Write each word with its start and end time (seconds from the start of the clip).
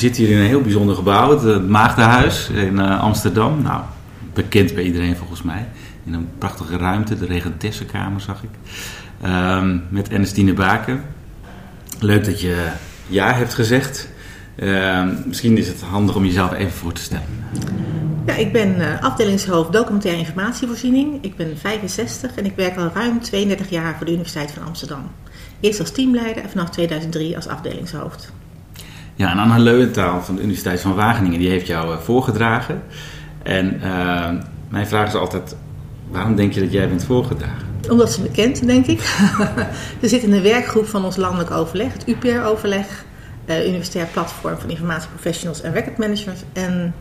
Zitten 0.00 0.24
hier 0.24 0.32
in 0.32 0.40
een 0.40 0.46
heel 0.48 0.60
bijzonder 0.60 0.94
gebouw, 0.94 1.38
het 1.38 1.68
Maagdenhuis 1.68 2.48
in 2.48 2.74
uh, 2.74 3.00
Amsterdam. 3.00 3.62
Nou, 3.62 3.82
bekend 4.32 4.74
bij 4.74 4.82
iedereen 4.82 5.16
volgens 5.16 5.42
mij. 5.42 5.68
In 6.04 6.12
een 6.12 6.28
prachtige 6.38 6.76
ruimte, 6.76 7.18
de 7.18 7.26
Regentessenkamer 7.26 8.20
zag 8.20 8.42
ik. 8.42 8.50
Uh, 9.24 9.62
met 9.88 10.08
Ernestine 10.08 10.52
Baken. 10.52 11.02
Leuk 11.98 12.24
dat 12.24 12.40
je 12.40 12.68
ja 13.06 13.32
hebt 13.32 13.54
gezegd. 13.54 14.08
Uh, 14.56 15.04
misschien 15.26 15.58
is 15.58 15.68
het 15.68 15.80
handig 15.80 16.16
om 16.16 16.24
jezelf 16.24 16.52
even 16.52 16.72
voor 16.72 16.92
te 16.92 17.00
stellen. 17.00 17.26
Ja, 18.26 18.34
ik 18.34 18.52
ben 18.52 18.76
uh, 18.78 19.02
afdelingshoofd 19.02 19.72
documentaire 19.72 20.20
informatievoorziening. 20.20 21.24
Ik 21.24 21.36
ben 21.36 21.58
65 21.58 22.34
en 22.34 22.44
ik 22.44 22.52
werk 22.56 22.76
al 22.76 22.90
ruim 22.94 23.20
32 23.20 23.70
jaar 23.70 23.96
voor 23.96 24.06
de 24.06 24.12
Universiteit 24.12 24.50
van 24.50 24.66
Amsterdam. 24.66 25.10
Eerst 25.60 25.80
als 25.80 25.90
teamleider 25.90 26.42
en 26.42 26.50
vanaf 26.50 26.70
2003 26.70 27.36
als 27.36 27.48
afdelingshoofd. 27.48 28.32
Ja, 29.20 29.30
en 29.30 29.38
Anna 29.38 29.58
Leuwentaal 29.58 30.22
van 30.22 30.34
de 30.34 30.40
Universiteit 30.40 30.80
van 30.80 30.94
Wageningen 30.94 31.38
die 31.38 31.48
heeft 31.48 31.66
jou 31.66 31.92
uh, 31.92 31.98
voorgedragen. 31.98 32.82
En 33.42 33.80
uh, 33.82 34.30
mijn 34.68 34.86
vraag 34.86 35.08
is 35.08 35.14
altijd, 35.14 35.56
waarom 36.10 36.36
denk 36.36 36.52
je 36.52 36.60
dat 36.60 36.72
jij 36.72 36.88
bent 36.88 37.04
voorgedragen? 37.04 37.68
Omdat 37.90 38.12
ze 38.12 38.22
me 38.22 38.30
kent, 38.30 38.66
denk 38.66 38.86
ik. 38.86 39.00
We 40.00 40.08
zitten 40.08 40.28
in 40.28 40.34
de 40.34 40.48
werkgroep 40.48 40.86
van 40.86 41.04
ons 41.04 41.16
landelijk 41.16 41.50
overleg, 41.50 41.92
het 41.92 42.06
UPR-overleg. 42.06 43.04
Uh, 43.46 43.68
Universitair 43.68 44.06
Platform 44.06 44.58
van 44.58 44.70
Informatieprofessionals 44.70 45.60
en 45.60 45.72
Record 45.72 45.98
Managers. 45.98 46.40
En 46.52 46.94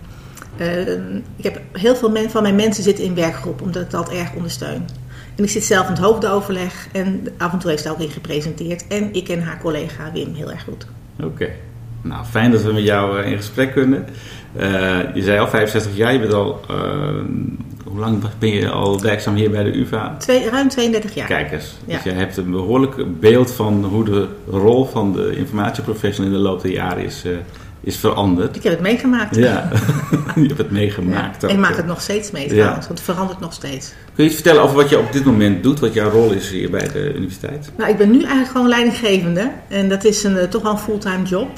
ik 1.36 1.44
heb 1.44 1.62
heel 1.72 1.96
veel 1.96 2.30
van 2.30 2.42
mijn 2.42 2.56
mensen 2.56 2.84
zitten 2.84 3.04
in 3.04 3.16
werkgroep, 3.16 3.62
omdat 3.62 3.82
ik 3.82 3.90
dat 3.90 4.12
erg 4.12 4.34
ondersteun. 4.34 4.86
En 5.36 5.44
ik 5.44 5.50
zit 5.50 5.64
zelf 5.64 5.86
in 5.86 5.94
het 5.94 6.02
hoofdoverleg 6.02 6.88
en 6.92 7.28
af 7.38 7.54
en 7.54 7.60
toe 7.60 7.70
heeft 7.70 7.84
ze 7.84 7.90
ook 7.90 8.00
in 8.00 8.10
gepresenteerd. 8.10 8.88
En 8.88 9.14
ik 9.14 9.24
ken 9.24 9.44
haar 9.44 9.60
collega 9.60 10.12
Wim 10.14 10.34
heel 10.34 10.52
erg 10.52 10.64
goed. 10.64 10.88
Oké. 11.18 11.26
Okay. 11.26 11.69
Nou, 12.02 12.26
fijn 12.26 12.52
dat 12.52 12.64
we 12.64 12.74
met 12.74 12.84
jou 12.84 13.22
in 13.22 13.38
gesprek 13.38 13.72
kunnen. 13.72 14.06
Uh, 14.58 15.00
je 15.14 15.24
zei 15.24 15.40
al 15.40 15.48
65 15.48 15.96
jaar, 15.96 16.14
je 16.14 16.20
bent 16.20 16.34
al, 16.34 16.62
uh, 16.72 16.78
hoe 17.86 18.00
lang 18.00 18.24
ben 18.40 18.50
je 18.50 18.70
al 18.70 19.02
werkzaam 19.02 19.36
hier 19.36 19.50
bij 19.50 19.64
de 19.64 19.78
UvA? 19.78 20.16
Twee, 20.18 20.50
ruim 20.50 20.70
32 20.70 21.14
jaar. 21.14 21.28
Kijk 21.28 21.52
eens, 21.52 21.78
ja. 21.86 21.96
dus 21.96 22.04
je 22.04 22.12
hebt 22.12 22.38
een 22.38 22.52
behoorlijk 22.52 23.20
beeld 23.20 23.52
van 23.52 23.84
hoe 23.84 24.06
de 24.06 24.28
rol 24.50 24.86
van 24.86 25.14
de 25.14 25.36
informatieprofessional 25.36 26.32
in 26.32 26.38
de 26.38 26.44
loop 26.44 26.62
der 26.62 26.72
jaren 26.72 27.04
is, 27.04 27.24
uh, 27.26 27.38
is 27.82 27.98
veranderd. 27.98 28.56
Ik 28.56 28.64
heb 28.64 28.72
het 28.72 28.82
meegemaakt. 28.82 29.36
Ja, 29.36 29.70
je 30.36 30.48
hebt 30.48 30.58
het 30.58 30.72
meegemaakt. 30.72 31.42
Ja. 31.42 31.48
Ik 31.48 31.58
maak 31.58 31.76
het 31.76 31.86
nog 31.86 32.02
steeds 32.02 32.32
mee 32.32 32.48
trouwens, 32.48 32.82
ja. 32.82 32.88
want 32.88 33.00
het 33.00 33.02
verandert 33.02 33.40
nog 33.40 33.54
steeds. 33.54 33.94
Kun 34.14 34.24
je 34.24 34.30
iets 34.30 34.34
vertellen 34.34 34.64
over 34.64 34.76
wat 34.76 34.90
je 34.90 35.00
op 35.00 35.12
dit 35.12 35.26
moment 35.26 35.64
doet, 35.64 35.80
wat 35.80 35.94
jouw 35.94 36.10
rol 36.10 36.32
is 36.32 36.50
hier 36.50 36.70
bij 36.70 36.90
de 36.94 37.14
universiteit? 37.14 37.72
Nou, 37.78 37.90
ik 37.90 37.98
ben 37.98 38.12
nu 38.12 38.20
eigenlijk 38.20 38.52
gewoon 38.52 38.68
leidinggevende 38.68 39.52
en 39.68 39.90
dat 39.90 40.04
is 40.04 40.24
een, 40.24 40.50
toch 40.50 40.62
wel 40.62 40.72
een 40.72 40.78
fulltime 40.78 41.24
job. 41.24 41.50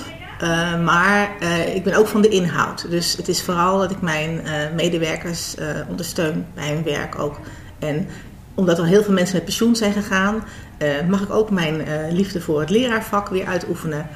Uh, 0.41 0.83
maar 0.83 1.31
uh, 1.41 1.75
ik 1.75 1.83
ben 1.83 1.93
ook 1.93 2.07
van 2.07 2.21
de 2.21 2.27
inhoud. 2.27 2.89
Dus 2.89 3.17
het 3.17 3.27
is 3.27 3.41
vooral 3.41 3.77
dat 3.77 3.91
ik 3.91 4.01
mijn 4.01 4.41
uh, 4.45 4.51
medewerkers 4.75 5.55
ondersteun 5.89 6.45
bij 6.53 6.67
hun 6.67 6.83
werk 6.83 7.19
ook. 7.19 7.39
En 7.79 8.07
omdat 8.53 8.77
er 8.77 8.85
heel 8.85 9.03
veel 9.03 9.13
mensen 9.13 9.35
met 9.35 9.45
pensioen 9.45 9.75
zijn 9.75 9.93
gegaan, 9.93 10.43
mag 11.09 11.21
ik 11.21 11.31
ook 11.31 11.49
mijn 11.49 11.83
liefde 12.11 12.41
voor 12.41 12.59
het 12.59 12.69
leraarvak 12.69 13.29
weer 13.29 13.45
uitoefenen. 13.45 14.07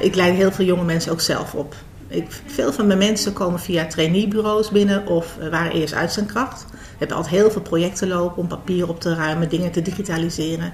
ik 0.00 0.14
leid 0.14 0.34
heel 0.34 0.52
veel 0.52 0.64
jonge 0.64 0.84
mensen 0.84 1.12
ook 1.12 1.20
zelf 1.20 1.54
op. 1.54 1.74
Ik, 2.08 2.26
veel 2.46 2.72
van 2.72 2.86
mijn 2.86 2.98
mensen 2.98 3.32
komen 3.32 3.60
via 3.60 3.86
traineebureaus 3.86 4.70
binnen 4.70 5.06
of 5.06 5.36
waren 5.50 5.72
eerst 5.72 5.94
uitzendkracht. 5.94 6.66
We 6.70 6.76
hebben 6.98 7.16
altijd 7.16 7.34
heel 7.34 7.50
veel 7.50 7.62
projecten 7.62 8.08
lopen 8.08 8.42
om 8.42 8.48
papier 8.48 8.88
op 8.88 9.00
te 9.00 9.14
ruimen, 9.14 9.48
dingen 9.48 9.70
te 9.70 9.82
digitaliseren. 9.82 10.72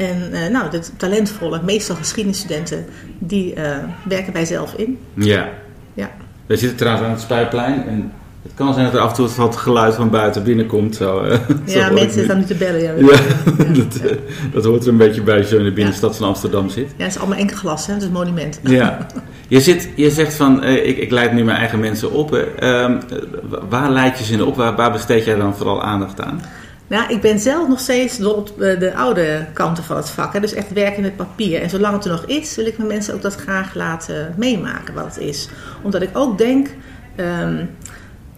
En 0.00 0.30
uh, 0.32 0.46
nou, 0.52 0.70
de 0.70 0.80
talentvolle, 0.96 1.60
meestal 1.62 1.96
geschiedenisstudenten, 1.96 2.84
die 3.18 3.54
uh, 3.56 3.76
werken 4.04 4.32
bij 4.32 4.44
zelf 4.44 4.74
in. 4.74 4.98
Ja. 5.14 5.48
ja. 5.94 6.10
We 6.46 6.56
zitten 6.56 6.78
trouwens 6.78 7.06
aan 7.06 7.12
het 7.12 7.20
Spuiplein 7.20 7.86
en 7.86 8.12
het 8.42 8.52
kan 8.54 8.72
zijn 8.74 8.84
dat 8.84 8.94
er 8.94 9.00
af 9.00 9.08
en 9.08 9.14
toe 9.14 9.28
wat 9.36 9.56
geluid 9.56 9.94
van 9.94 10.10
buiten 10.10 10.42
binnenkomt. 10.42 10.96
Zo, 10.96 11.22
uh, 11.24 11.38
ja, 11.64 11.88
zo 11.88 11.94
mensen 11.94 12.24
staan 12.24 12.38
nu 12.38 12.44
te 12.44 12.54
bellen. 12.54 12.80
Ja, 12.80 12.92
ja, 12.92 13.64
dat, 13.74 14.00
ja. 14.02 14.14
dat, 14.52 14.64
hoort 14.64 14.82
er 14.82 14.88
een 14.88 14.96
beetje 14.96 15.22
bij 15.22 15.38
als 15.38 15.48
je 15.48 15.56
in 15.56 15.64
de 15.64 15.72
binnenstad 15.72 16.16
van 16.16 16.26
Amsterdam 16.26 16.68
zit. 16.68 16.88
Ja, 16.96 17.04
het 17.04 17.14
is 17.14 17.18
allemaal 17.18 17.38
enkel 17.38 17.56
glas, 17.56 17.86
hè? 17.86 17.92
het 17.92 18.02
is 18.02 18.08
een 18.08 18.14
monument. 18.14 18.60
Ja. 18.62 19.06
Je, 19.48 19.60
zit, 19.60 19.88
je 19.96 20.10
zegt 20.10 20.34
van, 20.34 20.64
ik, 20.64 20.98
ik 20.98 21.10
leid 21.10 21.32
nu 21.32 21.44
mijn 21.44 21.56
eigen 21.56 21.80
mensen 21.80 22.12
op. 22.12 22.32
Um, 22.62 22.98
waar 23.68 23.90
leid 23.90 24.18
je 24.18 24.24
ze 24.24 24.32
in 24.32 24.42
op? 24.42 24.56
Waar, 24.56 24.76
waar 24.76 24.92
besteed 24.92 25.24
jij 25.24 25.36
dan 25.36 25.56
vooral 25.56 25.82
aandacht 25.82 26.20
aan? 26.20 26.40
Nou, 26.90 27.12
ik 27.12 27.20
ben 27.20 27.38
zelf 27.38 27.68
nog 27.68 27.80
steeds 27.80 28.16
dol 28.16 28.32
op 28.32 28.58
de 28.58 28.94
oude 28.94 29.46
kanten 29.52 29.84
van 29.84 29.96
het 29.96 30.10
vak. 30.10 30.40
Dus 30.40 30.52
echt 30.52 30.72
werken 30.72 31.02
met 31.02 31.16
papier. 31.16 31.62
En 31.62 31.70
zolang 31.70 31.94
het 31.94 32.04
er 32.04 32.10
nog 32.10 32.24
is, 32.24 32.56
wil 32.56 32.66
ik 32.66 32.76
mijn 32.76 32.88
mensen 32.88 33.14
ook 33.14 33.22
dat 33.22 33.34
graag 33.34 33.74
laten 33.74 34.34
meemaken 34.36 34.94
wat 34.94 35.04
het 35.04 35.18
is. 35.18 35.48
Omdat 35.82 36.02
ik 36.02 36.10
ook 36.12 36.38
denk, 36.38 36.68
um, 37.16 37.70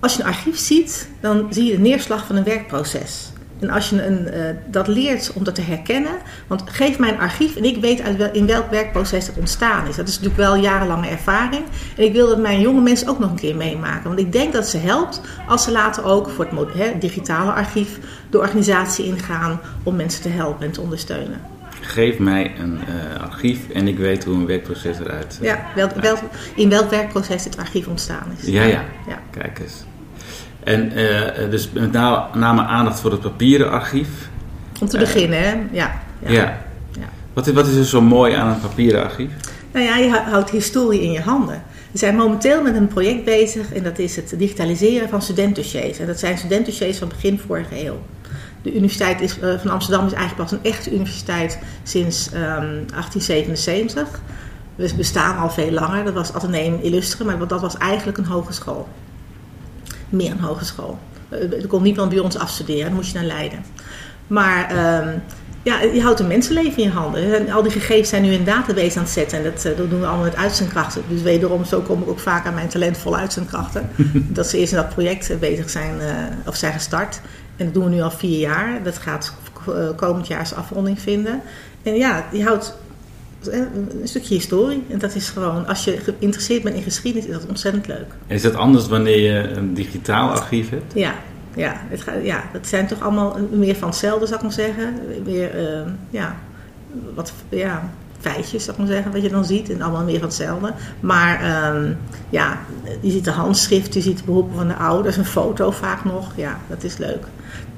als 0.01 0.17
je 0.17 0.23
een 0.23 0.29
archief 0.29 0.59
ziet, 0.59 1.09
dan 1.21 1.47
zie 1.51 1.65
je 1.65 1.73
de 1.73 1.83
neerslag 1.83 2.27
van 2.27 2.37
een 2.37 2.45
werkproces. 2.45 3.32
En 3.63 3.71
als 3.71 3.91
je 3.91 4.07
een, 4.07 4.29
uh, 4.35 4.41
dat 4.67 4.89
leert 4.89 5.33
om 5.35 5.45
dat 5.45 5.55
te 5.55 5.61
herkennen, 5.61 6.13
want 6.47 6.63
geef 6.67 6.99
mij 6.99 7.09
een 7.09 7.19
archief 7.19 7.57
en 7.57 7.65
ik 7.65 7.77
weet 7.77 8.01
uit 8.01 8.17
wel, 8.17 8.33
in 8.33 8.47
welk 8.47 8.71
werkproces 8.71 9.27
dat 9.27 9.37
ontstaan 9.39 9.89
is. 9.89 9.97
Dat 9.97 10.09
is 10.09 10.15
natuurlijk 10.15 10.41
wel 10.41 10.57
jarenlange 10.57 11.09
ervaring. 11.09 11.65
En 11.97 12.05
ik 12.05 12.13
wil 12.13 12.29
dat 12.29 12.39
mijn 12.39 12.61
jonge 12.61 12.81
mensen 12.81 13.09
ook 13.09 13.19
nog 13.19 13.31
een 13.31 13.37
keer 13.37 13.57
meemaken. 13.57 14.03
Want 14.03 14.19
ik 14.19 14.33
denk 14.33 14.53
dat 14.53 14.69
ze 14.69 14.79
helpt 14.79 15.21
als 15.49 15.65
ze 15.65 15.71
later 15.71 16.05
ook 16.05 16.29
voor 16.29 16.47
het 16.51 16.75
he, 16.75 16.99
digitale 16.99 17.53
archief 17.53 17.99
de 18.31 18.39
organisatie 18.39 19.05
ingaan 19.05 19.61
om 19.83 19.97
mensen 19.97 20.23
te 20.23 20.29
helpen 20.29 20.67
en 20.67 20.73
te 20.73 20.81
ondersteunen. 20.81 21.41
Geef 21.81 22.19
mij 22.19 22.55
een 22.59 22.81
uh, 22.89 23.23
archief 23.23 23.69
en 23.69 23.89
ik 23.89 23.99
weet 23.99 24.25
hoe 24.25 24.35
een 24.35 24.47
werkproces 24.47 24.99
eruit 24.99 25.39
uh, 25.41 25.49
Ja, 25.49 25.67
welk, 25.75 25.93
welk, 25.93 26.19
in 26.55 26.69
welk 26.69 26.91
werkproces 26.91 27.45
het 27.45 27.59
archief 27.59 27.87
ontstaan 27.87 28.27
is. 28.39 28.47
Ja, 28.47 28.63
ja. 28.63 28.85
ja. 29.09 29.19
Kijk 29.31 29.59
eens. 29.59 29.85
En 30.65 30.99
uh, 30.99 31.51
dus 31.51 31.71
met 31.73 31.93
name 32.33 32.63
aandacht 32.63 33.01
voor 33.01 33.11
het 33.11 33.21
papieren 33.21 33.71
archief. 33.71 34.09
Om 34.81 34.89
te 34.89 34.99
beginnen, 34.99 35.43
hè? 35.43 35.51
Ja. 35.51 36.01
Ja. 36.19 36.31
ja. 36.31 36.59
ja. 36.91 37.09
Wat, 37.33 37.47
wat 37.47 37.67
is 37.67 37.77
er 37.77 37.85
zo 37.85 38.01
mooi 38.01 38.35
aan 38.35 38.49
een 38.49 38.61
papieren 38.61 39.03
archief? 39.03 39.31
Nou 39.73 39.87
ja, 39.87 39.97
je 39.97 40.11
houdt 40.11 40.51
historie 40.51 41.03
in 41.03 41.13
je 41.13 41.21
handen. 41.21 41.63
We 41.91 41.99
zijn 41.99 42.17
momenteel 42.17 42.63
met 42.63 42.77
een 42.77 42.89
project 42.89 43.25
bezig 43.25 43.73
en 43.73 43.83
dat 43.83 43.99
is 43.99 44.17
het 44.17 44.35
digitaliseren 44.39 45.09
van 45.09 45.23
studentdossiers. 45.23 45.99
En 45.99 46.07
dat 46.07 46.19
zijn 46.19 46.39
studentdossiers 46.39 46.99
van 46.99 47.09
begin 47.09 47.39
vorige 47.39 47.87
eeuw. 47.87 47.99
De 48.63 48.75
Universiteit 48.75 49.21
is, 49.21 49.39
uh, 49.39 49.59
van 49.59 49.71
Amsterdam 49.71 50.07
is 50.07 50.13
eigenlijk 50.13 50.51
pas 50.51 50.59
een 50.59 50.71
echte 50.71 50.93
universiteit 50.93 51.59
sinds 51.83 52.27
um, 52.27 52.41
1877. 52.41 54.21
We 54.75 54.93
bestaan 54.97 55.39
al 55.39 55.51
veel 55.51 55.71
langer. 55.71 56.05
Dat 56.05 56.15
was 56.15 56.33
Atheneum 56.33 56.79
Illustre, 56.83 57.25
maar 57.25 57.49
dat 57.49 57.61
was 57.61 57.77
eigenlijk 57.77 58.19
een 58.19 58.25
hogeschool 58.25 58.89
meer 60.13 60.31
een 60.31 60.41
hogeschool. 60.41 60.99
Er 61.31 61.67
kon 61.67 61.83
niemand 61.83 62.09
bij 62.09 62.19
ons 62.19 62.39
afstuderen, 62.39 62.85
daar 62.85 62.95
moest 62.95 63.13
je 63.13 63.19
naar 63.19 63.27
Leiden. 63.27 63.65
Maar 64.27 64.71
um, 65.03 65.23
ja, 65.63 65.81
je 65.81 66.03
houdt 66.03 66.21
een 66.21 66.27
mensenleven 66.27 66.83
in 66.83 66.89
je 66.89 66.91
handen. 66.95 67.35
En 67.35 67.51
al 67.51 67.63
die 67.63 67.73
gegevens 67.73 68.09
zijn 68.09 68.23
nu 68.23 68.33
in 68.33 68.39
een 68.39 68.45
database 68.45 68.97
aan 68.99 69.05
het 69.05 69.13
zetten. 69.13 69.39
En 69.39 69.45
dat, 69.45 69.63
dat 69.63 69.91
doen 69.91 70.01
we 70.01 70.07
allemaal 70.07 70.25
met 70.25 70.37
uitzendkrachten. 70.37 71.03
Dus 71.09 71.23
wederom, 71.23 71.65
zo 71.65 71.81
kom 71.81 72.03
ik 72.03 72.09
ook 72.09 72.19
vaak 72.19 72.47
aan 72.47 72.55
mijn 72.55 72.69
talentvolle 72.69 73.17
uitzendkrachten. 73.17 73.91
dat 74.29 74.47
ze 74.47 74.59
eerst 74.59 74.73
in 74.73 74.79
dat 74.79 74.89
project 74.89 75.41
bezig 75.41 75.71
zijn, 75.71 75.95
uh, 76.01 76.07
of 76.47 76.57
zijn 76.57 76.73
gestart. 76.73 77.21
En 77.57 77.65
dat 77.65 77.75
doen 77.75 77.85
we 77.85 77.91
nu 77.91 78.01
al 78.01 78.11
vier 78.11 78.39
jaar. 78.39 78.83
Dat 78.83 78.99
gaat 78.99 79.33
komend 79.97 80.27
jaar 80.27 80.47
zijn 80.47 80.61
afronding 80.61 81.01
vinden. 81.01 81.43
En 81.83 81.95
ja, 81.95 82.27
je 82.33 82.45
houdt 82.45 82.77
een 83.51 84.01
stukje 84.05 84.35
historie. 84.35 84.85
En 84.89 84.99
dat 84.99 85.15
is 85.15 85.31
gewoon, 85.31 85.67
als 85.67 85.85
je 85.85 85.97
geïnteresseerd 85.97 86.63
bent 86.63 86.77
in 86.77 86.83
geschiedenis, 86.83 87.29
is 87.29 87.35
dat 87.35 87.47
ontzettend 87.49 87.87
leuk. 87.87 88.15
is 88.27 88.43
dat 88.43 88.55
anders 88.55 88.89
wanneer 88.89 89.19
je 89.19 89.49
een 89.49 89.75
digitaal 89.75 90.31
archief 90.31 90.71
hebt? 90.71 90.95
Ja, 90.95 91.15
ja, 91.55 91.81
het 91.89 92.01
gaat, 92.01 92.25
ja 92.25 92.43
dat 92.53 92.67
zijn 92.67 92.87
toch 92.87 93.01
allemaal 93.01 93.39
meer 93.51 93.77
van 93.77 93.89
hetzelfde, 93.89 94.27
zou 94.27 94.39
ik 94.39 94.43
maar 94.43 94.53
zeggen. 94.53 94.95
Weer, 95.25 95.63
uh, 95.63 95.93
ja, 96.11 96.37
wat, 97.15 97.33
ja, 97.49 97.91
feitjes, 98.21 98.65
zou 98.65 98.77
ik 98.77 98.83
maar 98.83 98.93
zeggen, 98.93 99.13
wat 99.13 99.23
je 99.23 99.29
dan 99.29 99.45
ziet. 99.45 99.71
En 99.71 99.83
allemaal 99.83 100.05
meer 100.05 100.19
van 100.19 100.29
hetzelfde. 100.29 100.73
Maar 101.01 101.67
um, 101.75 101.97
ja, 102.31 102.59
je 103.01 103.11
ziet 103.11 103.25
de 103.25 103.31
handschrift, 103.31 103.95
je 103.95 104.01
ziet 104.01 104.19
de 104.19 104.25
beroepen 104.25 104.57
van 104.57 104.69
de 104.69 104.77
ouders, 104.77 105.17
een 105.17 105.25
foto 105.25 105.71
vaak 105.71 106.05
nog. 106.05 106.33
Ja, 106.37 106.59
dat 106.69 106.83
is 106.83 106.97
leuk. 106.97 107.27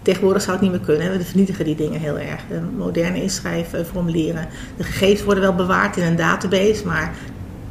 Tegenwoordig 0.05 0.43
zou 0.43 0.53
het 0.53 0.63
niet 0.63 0.71
meer 0.71 0.97
kunnen. 0.97 1.19
We 1.19 1.25
vernietigen 1.25 1.65
die 1.65 1.77
dingen 1.77 2.01
heel 2.01 2.19
erg. 2.19 2.41
De 2.49 2.61
moderne 2.77 3.23
inschrijven, 3.23 3.87
formulieren. 3.87 4.49
De 4.77 4.85
gegevens 4.85 5.23
worden 5.23 5.43
wel 5.43 5.55
bewaard 5.55 5.97
in 5.97 6.03
een 6.03 6.17
database, 6.17 6.87
maar 6.87 7.15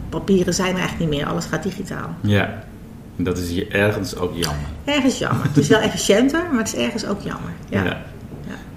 papieren 0.09 0.53
zijn 0.53 0.73
er 0.73 0.79
eigenlijk 0.79 1.09
niet 1.09 1.19
meer. 1.19 1.29
Alles 1.29 1.45
gaat 1.45 1.63
digitaal. 1.63 2.15
Ja, 2.21 2.63
en 3.17 3.23
dat 3.23 3.37
is 3.37 3.49
hier 3.49 3.71
ergens 3.71 4.15
ook 4.15 4.31
jammer. 4.35 4.65
Ergens 4.85 5.17
jammer. 5.17 5.43
Het 5.43 5.57
is 5.57 5.67
wel 5.67 5.79
efficiënter, 5.79 6.41
maar 6.49 6.59
het 6.63 6.73
is 6.73 6.79
ergens 6.85 7.05
ook 7.05 7.21
jammer. 7.21 7.51
Ja. 7.69 7.83
ja. 7.83 8.01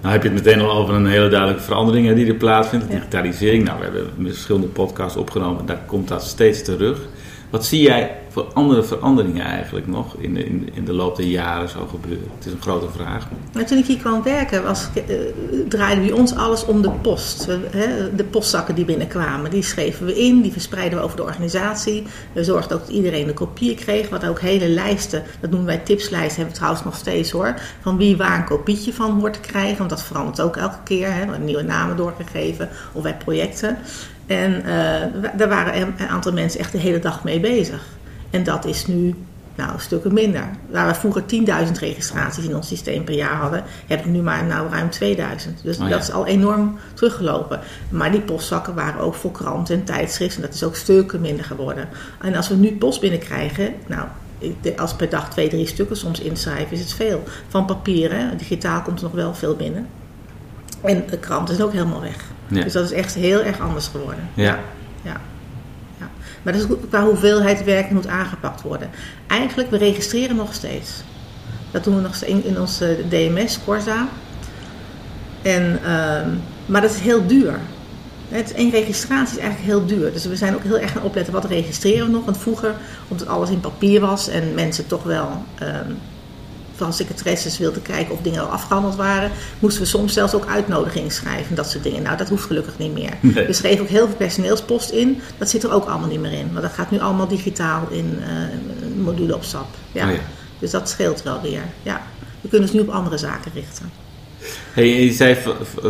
Nou 0.01 0.13
heb 0.13 0.23
je 0.23 0.29
het 0.29 0.45
meteen 0.45 0.61
al 0.61 0.71
over 0.71 0.93
een 0.93 1.07
hele 1.07 1.29
duidelijke 1.29 1.63
verandering 1.63 2.15
die 2.15 2.27
er 2.27 2.33
plaatsvindt. 2.33 2.91
Digitalisering. 2.91 3.63
Nou, 3.63 3.77
we 3.79 3.83
hebben 3.83 4.09
verschillende 4.21 4.67
podcasts 4.67 5.17
opgenomen. 5.17 5.65
Daar 5.65 5.81
komt 5.85 6.07
dat 6.07 6.23
steeds 6.23 6.63
terug. 6.63 6.99
Wat 7.49 7.65
zie 7.65 7.81
jij 7.81 8.17
voor 8.29 8.53
andere 8.53 8.83
veranderingen 8.83 9.45
eigenlijk 9.45 9.87
nog 9.87 10.15
in 10.17 10.33
de, 10.33 10.45
in, 10.45 10.69
in 10.73 10.85
de 10.85 10.93
loop 10.93 11.15
der 11.15 11.25
jaren 11.25 11.69
zo 11.69 11.87
gebeuren? 11.89 12.27
Het 12.35 12.45
is 12.45 12.51
een 12.51 12.61
grote 12.61 12.89
vraag. 12.89 13.27
Maar 13.53 13.65
toen 13.65 13.77
ik 13.77 13.85
hier 13.85 13.97
kwam 13.97 14.23
werken, 14.23 14.63
was, 14.63 14.87
uh, 14.95 15.15
draaide 15.67 16.01
bij 16.01 16.11
ons 16.11 16.35
alles 16.35 16.65
om 16.65 16.81
de 16.81 16.89
post. 16.89 17.45
de 18.15 18.25
postzakken 18.29 18.75
die 18.75 18.85
binnenkwamen, 18.85 19.51
die 19.51 19.63
schreven 19.63 20.05
we 20.05 20.19
in, 20.19 20.41
die 20.41 20.51
verspreiden 20.51 20.97
we 20.97 21.03
over 21.03 21.17
de 21.17 21.23
organisatie. 21.23 22.03
We 22.33 22.43
zorgden 22.43 22.77
ook 22.77 22.85
dat 22.85 22.95
iedereen 22.95 23.27
een 23.27 23.33
kopie 23.33 23.75
kreeg. 23.75 24.09
Wat 24.09 24.25
ook 24.25 24.39
hele 24.39 24.69
lijsten, 24.69 25.23
dat 25.39 25.49
noemen 25.49 25.67
wij 25.67 25.77
tipslijsten, 25.77 26.35
hebben 26.35 26.53
we 26.53 26.59
trouwens 26.59 26.83
nog 26.83 26.95
steeds 26.95 27.31
hoor. 27.31 27.53
Van 27.81 27.97
wie 27.97 28.17
waar 28.17 28.37
een 28.37 28.45
kopietje 28.45 28.93
van 28.93 29.19
hoort 29.19 29.33
te 29.33 29.39
krijgen. 29.39 29.77
Want 29.77 29.89
dat 29.89 30.03
verandert 30.03 30.41
ook 30.41 30.55
elke 30.55 30.83
keer. 30.83 31.13
Hè, 31.13 31.37
nieuwe 31.37 31.61
namen 31.61 31.97
doorgegeven 31.97 32.69
of 32.93 33.03
bij 33.03 33.17
projecten. 33.17 33.77
En 34.27 34.51
uh, 34.51 34.65
daar 35.37 35.49
waren 35.49 35.81
een 35.81 36.07
aantal 36.07 36.33
mensen 36.33 36.59
echt 36.59 36.71
de 36.71 36.77
hele 36.77 36.99
dag 36.99 37.23
mee 37.23 37.39
bezig. 37.39 37.85
En 38.29 38.43
dat 38.43 38.65
is 38.65 38.87
nu 38.87 39.15
nou, 39.57 39.79
stukken 39.79 40.13
minder. 40.13 40.49
Waar 40.69 40.87
we 40.87 40.95
vroeger 40.95 41.23
10.000 41.67 41.71
registraties 41.79 42.45
in 42.45 42.55
ons 42.55 42.67
systeem 42.67 43.03
per 43.03 43.13
jaar 43.15 43.35
hadden, 43.35 43.63
heb 43.87 43.99
ik 43.99 44.05
nu 44.05 44.21
maar 44.21 44.45
nou 44.45 44.69
ruim 44.69 44.89
2000. 44.89 45.59
Dus 45.63 45.77
oh 45.77 45.89
dat 45.89 46.01
is 46.01 46.11
al 46.11 46.25
enorm 46.25 46.77
teruggelopen. 46.93 47.59
Maar 47.89 48.11
die 48.11 48.21
postzakken 48.21 48.75
waren 48.75 49.01
ook 49.01 49.13
voor 49.13 49.31
kranten 49.31 49.75
en 49.75 49.83
tijdschriften. 49.83 50.41
Dat 50.41 50.53
is 50.53 50.63
ook 50.63 50.75
stukken 50.75 51.21
minder 51.21 51.45
geworden. 51.45 51.89
En 52.21 52.35
als 52.35 52.47
we 52.47 52.55
nu 52.55 52.75
post 52.75 53.01
binnenkrijgen, 53.01 53.73
nou, 53.87 54.07
als 54.77 54.93
per 54.93 55.09
dag 55.09 55.29
twee, 55.29 55.49
drie 55.49 55.67
stukken 55.67 55.97
soms 55.97 56.19
inschrijven, 56.19 56.71
is 56.71 56.79
het 56.79 56.93
veel. 56.93 57.23
Van 57.47 57.65
papier, 57.65 58.15
digitaal 58.37 58.81
komt 58.81 58.97
er 58.97 59.03
nog 59.03 59.13
wel 59.13 59.33
veel 59.33 59.55
binnen. 59.55 59.87
En 60.81 61.03
de 61.09 61.17
krant 61.17 61.49
is 61.49 61.61
ook 61.61 61.71
helemaal 61.71 62.01
weg. 62.01 62.35
Dus 62.47 62.73
dat 62.73 62.85
is 62.85 62.91
echt 62.91 63.13
heel 63.13 63.41
erg 63.41 63.59
anders 63.59 63.87
geworden. 63.87 64.29
Ja. 64.33 64.59
ja. 65.01 65.21
ja. 65.99 66.09
Maar 66.41 66.53
dat 66.53 66.61
is 66.61 66.77
qua 66.89 67.03
hoeveelheid 67.03 67.63
werk 67.63 67.91
moet 67.91 68.07
aangepakt 68.07 68.61
worden. 68.61 68.89
Eigenlijk, 69.27 69.69
we 69.69 69.77
registreren 69.77 70.35
nog 70.35 70.53
steeds. 70.53 71.03
Dat 71.71 71.83
doen 71.83 71.95
we 71.95 72.01
nog 72.01 72.15
in, 72.15 72.43
in 72.45 72.59
onze 72.59 72.97
DMS, 73.09 73.59
Corsa. 73.65 74.07
En, 75.41 75.79
uh, 75.83 75.87
maar 76.65 76.81
dat 76.81 76.91
is 76.91 76.99
heel 76.99 77.27
duur. 77.27 77.59
Het, 78.29 78.53
één 78.53 78.71
registratie 78.71 79.37
is 79.37 79.43
eigenlijk 79.43 79.73
heel 79.73 79.85
duur. 79.85 80.13
Dus 80.13 80.25
we 80.25 80.35
zijn 80.35 80.55
ook 80.55 80.63
heel 80.63 80.79
erg 80.79 80.91
gaan 80.91 81.03
opletten 81.03 81.33
wat 81.33 81.45
registreren 81.45 82.05
we 82.05 82.11
nog. 82.11 82.25
Want 82.25 82.37
vroeger, 82.37 82.75
omdat 83.07 83.27
alles 83.27 83.49
in 83.49 83.59
papier 83.59 83.99
was 83.99 84.27
en 84.27 84.53
mensen 84.53 84.87
toch 84.87 85.03
wel... 85.03 85.43
Uh, 85.61 85.67
van 86.77 86.93
secretaresses 86.93 87.57
wilden 87.57 87.81
kijken 87.81 88.13
of 88.13 88.21
dingen 88.21 88.41
al 88.41 88.47
afgehandeld 88.47 88.95
waren, 88.95 89.31
moesten 89.59 89.81
we 89.81 89.87
soms 89.87 90.13
zelfs 90.13 90.33
ook 90.33 90.45
uitnodigingen 90.45 91.11
schrijven. 91.11 91.55
Dat 91.55 91.69
soort 91.69 91.83
dingen. 91.83 92.01
Nou, 92.01 92.17
dat 92.17 92.29
hoeft 92.29 92.45
gelukkig 92.45 92.77
niet 92.77 92.93
meer. 92.93 93.13
We 93.21 93.53
schreven 93.53 93.81
ook 93.81 93.89
heel 93.89 94.07
veel 94.07 94.15
personeelspost 94.15 94.89
in. 94.89 95.21
Dat 95.37 95.49
zit 95.49 95.63
er 95.63 95.71
ook 95.71 95.85
allemaal 95.85 96.09
niet 96.09 96.19
meer 96.19 96.33
in. 96.33 96.49
Maar 96.53 96.61
dat 96.61 96.73
gaat 96.73 96.91
nu 96.91 96.99
allemaal 96.99 97.27
digitaal 97.27 97.87
in 97.89 98.17
uh, 98.19 98.25
een 98.81 99.01
module 99.01 99.35
op 99.35 99.43
SAP. 99.43 99.67
Ja. 99.91 100.07
Oh 100.07 100.13
ja. 100.13 100.19
Dus 100.59 100.71
dat 100.71 100.89
scheelt 100.89 101.23
wel 101.23 101.41
weer. 101.41 101.61
Ja. 101.83 102.01
We 102.41 102.49
kunnen 102.49 102.67
ons 102.67 102.77
nu 102.77 102.83
op 102.83 102.89
andere 102.89 103.17
zaken 103.17 103.51
richten. 103.53 103.91
Hey, 104.73 105.03
je 105.03 105.11
zei 105.11 105.37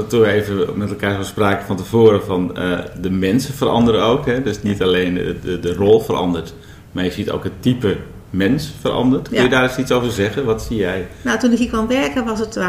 toen 0.07 0.21
we 0.21 0.27
even 0.27 0.77
met 0.77 0.89
elkaar 0.89 1.25
spraken 1.25 1.65
van 1.65 1.77
tevoren 1.77 2.23
van 2.23 2.51
uh, 2.57 2.79
de 3.01 3.09
mensen 3.09 3.53
veranderen 3.53 4.03
ook. 4.03 4.25
Hè? 4.25 4.41
Dus 4.41 4.61
niet 4.61 4.81
alleen 4.81 5.13
de, 5.13 5.39
de, 5.41 5.59
de 5.59 5.73
rol 5.73 5.99
verandert, 5.99 6.53
maar 6.91 7.03
je 7.03 7.11
ziet 7.11 7.31
ook 7.31 7.43
het 7.43 7.61
type 7.61 7.97
mens 8.29 8.74
veranderd. 8.79 9.29
Kun 9.29 9.44
je 9.44 9.50
daar 9.50 9.63
eens 9.63 9.77
iets 9.77 9.91
over 9.91 10.12
zeggen? 10.12 10.45
Wat 10.45 10.62
zie 10.62 10.77
jij? 10.77 11.07
Nou, 11.21 11.39
toen 11.39 11.51
ik 11.51 11.57
hier 11.57 11.68
kwam 11.68 11.88
werken 11.88 12.25
was 12.25 12.39
het, 12.39 12.59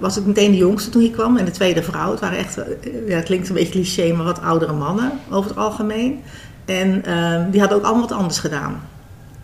was 0.00 0.16
ik 0.16 0.26
meteen 0.26 0.50
de 0.50 0.56
jongste 0.56 0.90
toen 0.90 1.02
ik 1.02 1.12
kwam. 1.12 1.36
En 1.36 1.44
de 1.44 1.50
tweede 1.50 1.82
vrouw. 1.82 2.10
Het 2.10 2.20
waren 2.20 2.38
echt, 2.38 2.54
ja, 3.06 3.16
het 3.16 3.24
klinkt 3.24 3.48
een 3.48 3.54
beetje 3.54 3.72
cliché, 3.72 4.12
maar 4.12 4.24
wat 4.24 4.42
oudere 4.42 4.72
mannen 4.72 5.12
over 5.30 5.50
het 5.50 5.58
algemeen. 5.58 6.22
En 6.64 7.02
uh, 7.06 7.40
die 7.50 7.60
hadden 7.60 7.78
ook 7.78 7.84
allemaal 7.84 8.08
wat 8.08 8.18
anders 8.18 8.38
gedaan. 8.38 8.82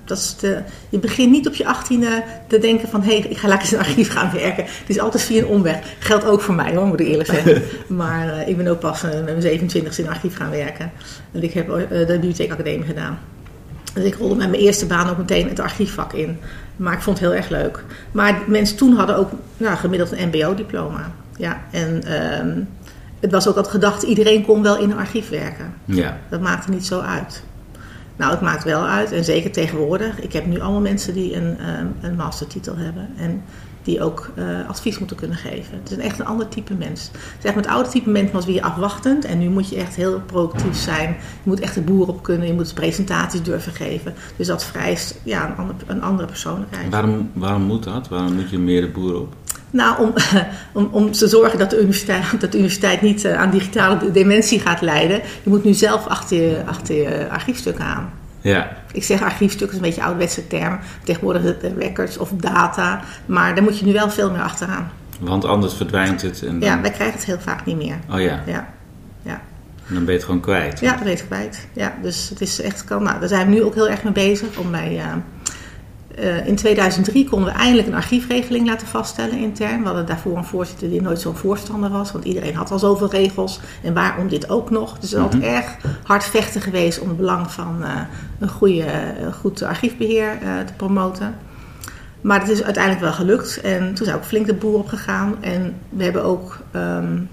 Dat 0.05 0.19
is 0.19 0.37
de, 0.37 0.63
je 0.89 0.99
begint 0.99 1.31
niet 1.31 1.47
op 1.47 1.55
je 1.55 1.67
achttiende 1.67 2.23
te 2.47 2.59
denken 2.59 2.89
van... 2.89 3.03
hé, 3.03 3.19
hey, 3.19 3.31
ik 3.31 3.39
ga 3.39 3.49
lekker 3.49 3.73
in 3.73 3.79
het 3.79 3.87
archief 3.87 4.13
gaan 4.13 4.31
werken. 4.33 4.65
Het 4.65 4.89
is 4.89 4.99
altijd 4.99 5.23
via 5.23 5.43
een 5.43 5.47
omweg. 5.47 5.79
Geldt 5.99 6.25
ook 6.25 6.41
voor 6.41 6.55
mij 6.55 6.75
hoor, 6.75 6.87
moet 6.87 7.01
ik 7.01 7.07
eerlijk 7.07 7.29
zeggen. 7.29 7.63
maar 7.97 8.27
uh, 8.27 8.49
ik 8.49 8.57
ben 8.57 8.67
ook 8.67 8.81
pas 8.81 9.05
uh, 9.05 9.11
met 9.11 9.25
mijn 9.25 9.43
27 9.43 9.99
in 9.99 10.05
het 10.05 10.15
archief 10.15 10.37
gaan 10.37 10.51
werken. 10.51 10.93
En 11.33 11.43
ik 11.43 11.53
heb 11.53 11.67
de 11.67 12.05
bibliotheekacademie 12.07 12.87
gedaan. 12.87 13.19
Dus 13.93 14.05
ik 14.05 14.15
rolde 14.15 14.35
met 14.35 14.51
mijn 14.51 14.63
eerste 14.63 14.87
baan 14.87 15.09
ook 15.09 15.19
meteen 15.19 15.49
het 15.49 15.61
archiefvak 15.61 16.13
in. 16.13 16.39
Maar 16.77 16.93
ik 16.93 17.01
vond 17.01 17.19
het 17.19 17.29
heel 17.29 17.37
erg 17.37 17.49
leuk. 17.49 17.85
Maar 18.13 18.43
mensen 18.47 18.77
toen 18.77 18.95
hadden 18.97 19.17
ook 19.17 19.31
nou, 19.57 19.77
gemiddeld 19.77 20.13
een 20.13 20.29
MBO-diploma. 20.29 21.11
Ja, 21.37 21.61
en 21.71 22.03
uh, 22.07 22.65
het 23.21 23.31
was 23.31 23.49
ook 23.49 23.57
altijd 23.57 23.75
gedacht, 23.75 24.03
iedereen 24.03 24.45
kon 24.45 24.63
wel 24.63 24.79
in 24.79 24.91
een 24.91 24.99
archief 24.99 25.29
werken. 25.29 25.75
Ja. 25.85 26.19
Dat 26.29 26.41
maakte 26.41 26.71
niet 26.71 26.87
zo 26.87 27.01
uit. 27.01 27.43
Nou, 28.17 28.31
het 28.31 28.41
maakt 28.41 28.65
wel 28.65 28.87
uit. 28.87 29.13
En 29.13 29.25
zeker 29.25 29.51
tegenwoordig. 29.51 30.21
Ik 30.21 30.33
heb 30.33 30.47
nu 30.47 30.61
allemaal 30.61 30.81
mensen 30.81 31.15
die 31.15 31.37
een, 31.37 31.69
um, 31.79 31.95
een 32.01 32.17
mastertitel 32.17 32.77
hebben. 32.77 33.09
En 33.17 33.43
die 33.83 34.03
ook 34.03 34.31
uh, 34.39 34.69
advies 34.69 34.99
moeten 34.99 35.17
kunnen 35.17 35.37
geven. 35.37 35.81
Het 35.83 35.91
is 35.91 35.97
echt 35.97 36.19
een 36.19 36.27
ander 36.27 36.49
type 36.49 36.75
mens. 36.75 37.11
Zeg 37.43 37.55
maar, 37.55 37.63
het 37.63 37.73
oude 37.73 37.89
type 37.89 38.11
mens 38.11 38.31
was 38.31 38.47
weer 38.47 38.63
afwachtend 38.63 39.25
en 39.25 39.39
nu 39.39 39.49
moet 39.49 39.69
je 39.69 39.77
echt 39.77 39.95
heel 39.95 40.21
proactief 40.27 40.77
zijn. 40.77 41.09
Je 41.09 41.49
moet 41.51 41.61
echt 41.61 41.75
de 41.75 41.81
boer 41.81 42.09
op 42.09 42.23
kunnen, 42.23 42.47
je 42.47 42.53
moet 42.53 42.75
presentaties 42.75 43.43
durven 43.43 43.73
geven. 43.73 44.15
Dus 44.37 44.47
dat 44.47 44.65
vereist 44.65 45.21
ja, 45.23 45.47
een, 45.51 45.57
ander, 45.57 45.75
een 45.87 46.03
andere 46.03 46.29
persoonlijkheid. 46.29 46.91
Waarom, 46.91 47.31
waarom 47.33 47.63
moet 47.63 47.85
dat? 47.85 48.09
Waarom 48.09 48.35
moet 48.35 48.51
je 48.51 48.59
meer 48.59 48.81
de 48.81 48.89
boer 48.89 49.21
op? 49.21 49.35
Nou, 49.71 50.03
om, 50.03 50.13
om, 50.83 50.89
om 50.91 51.13
te 51.13 51.29
zorgen 51.29 51.59
dat 51.59 51.71
de 51.71 51.79
universiteit, 51.79 52.25
dat 52.41 52.53
de 52.53 52.59
universiteit 52.59 53.03
niet 53.03 53.25
uh, 53.25 53.41
aan 53.41 53.51
digitale 53.51 54.11
dementie 54.11 54.61
gaat 54.61 54.81
leiden. 54.81 55.21
Je 55.43 55.51
moet 55.51 55.65
nu 55.65 55.73
zelf 55.73 56.07
achter 56.07 56.37
je, 56.37 56.63
achter 56.67 56.95
je 56.95 57.31
archiefstukken 57.31 57.85
aan. 57.85 58.13
Ja. 58.43 58.77
Ik 58.93 59.05
zeg 59.05 59.23
archiefstuk, 59.23 59.69
is 59.69 59.75
een 59.75 59.81
beetje 59.81 60.01
een 60.01 60.07
ouderwetse 60.07 60.47
term. 60.47 60.79
Tegenwoordig 61.05 61.43
de 61.43 61.75
records 61.79 62.19
of 62.19 62.31
data. 62.31 63.01
Maar 63.27 63.55
daar 63.55 63.65
moet 63.65 63.79
je 63.79 63.85
nu 63.85 63.93
wel 63.93 64.11
veel 64.11 64.31
meer 64.31 64.43
achteraan. 64.43 64.91
Want 65.21 65.45
anders 65.45 65.75
verdwijnt 65.75 66.23
het. 66.23 66.43
En 66.43 66.61
dan... 66.61 66.69
Ja, 66.69 66.81
wij 66.81 66.91
krijgen 66.91 67.17
het 67.17 67.25
heel 67.25 67.41
vaak 67.41 67.65
niet 67.65 67.77
meer. 67.77 67.97
Oh 68.11 68.21
ja. 68.21 68.43
Ja. 68.47 68.69
ja. 69.23 69.41
En 69.89 69.95
dan 69.95 70.05
ben 70.05 70.13
je 70.13 70.19
het 70.19 70.25
gewoon 70.25 70.41
kwijt. 70.41 70.81
Ja, 70.81 70.89
dan 70.89 70.99
ben 70.99 71.11
je 71.11 71.17
het 71.17 71.27
kwijt. 71.27 71.67
Ja, 71.73 71.95
dus 72.03 72.29
het 72.29 72.41
is 72.41 72.61
echt... 72.61 72.85
Kan, 72.85 73.03
nou, 73.03 73.21
daar 73.21 73.29
zijn 73.29 73.49
we 73.49 73.55
nu 73.55 73.63
ook 73.63 73.75
heel 73.75 73.89
erg 73.89 74.03
mee 74.03 74.13
bezig. 74.13 74.57
Om 74.57 74.71
bij, 74.71 74.97
uh, 74.97 75.13
uh, 76.19 76.47
in 76.47 76.57
2003 76.57 77.29
konden 77.29 77.53
we 77.53 77.59
eindelijk 77.59 77.89
een 77.89 77.95
archiefregeling 77.95 78.67
laten 78.67 78.87
vaststellen 78.87 79.39
intern. 79.39 79.81
We 79.81 79.87
hadden 79.87 80.07
daarvoor 80.07 80.37
een 80.37 80.45
voorzitter 80.45 80.89
die 80.91 81.03
nooit 81.03 81.21
zo'n 81.21 81.37
voorstander 81.37 81.91
was. 81.91 82.13
Want 82.13 82.25
iedereen 82.25 82.55
had 82.55 82.71
al 82.71 82.79
zoveel 82.79 83.11
regels. 83.11 83.61
En 83.83 83.95
waarom 83.95 84.29
dit 84.29 84.51
ook 84.51 84.71
nog? 84.71 84.99
Dus 84.99 85.11
het 85.11 85.19
is 85.19 85.25
altijd 85.25 85.43
mm 85.43 85.49
-hmm. 85.49 85.57
erg 85.57 85.77
hard 86.03 86.25
vechten 86.25 86.61
geweest 86.61 87.01
om 87.01 87.09
het 87.09 87.17
belang 87.17 87.51
van 87.51 87.77
uh, 87.81 88.01
een 88.39 88.49
goede, 88.49 88.85
goed 89.41 89.63
archiefbeheer 89.63 90.39
te 90.67 90.73
promoten. 90.77 91.35
Maar 92.21 92.41
het 92.41 92.49
is 92.49 92.63
uiteindelijk 92.63 93.05
wel 93.05 93.13
gelukt. 93.13 93.61
En 93.61 93.95
toen 93.95 94.07
zijn 94.07 94.19
ook 94.19 94.25
flink 94.25 94.47
de 94.47 94.55
boer 94.55 94.79
opgegaan. 94.79 95.37
En 95.41 95.75
we 95.89 96.05
hebben 96.05 96.25
ook... 96.25 96.59
Um, 96.77 97.29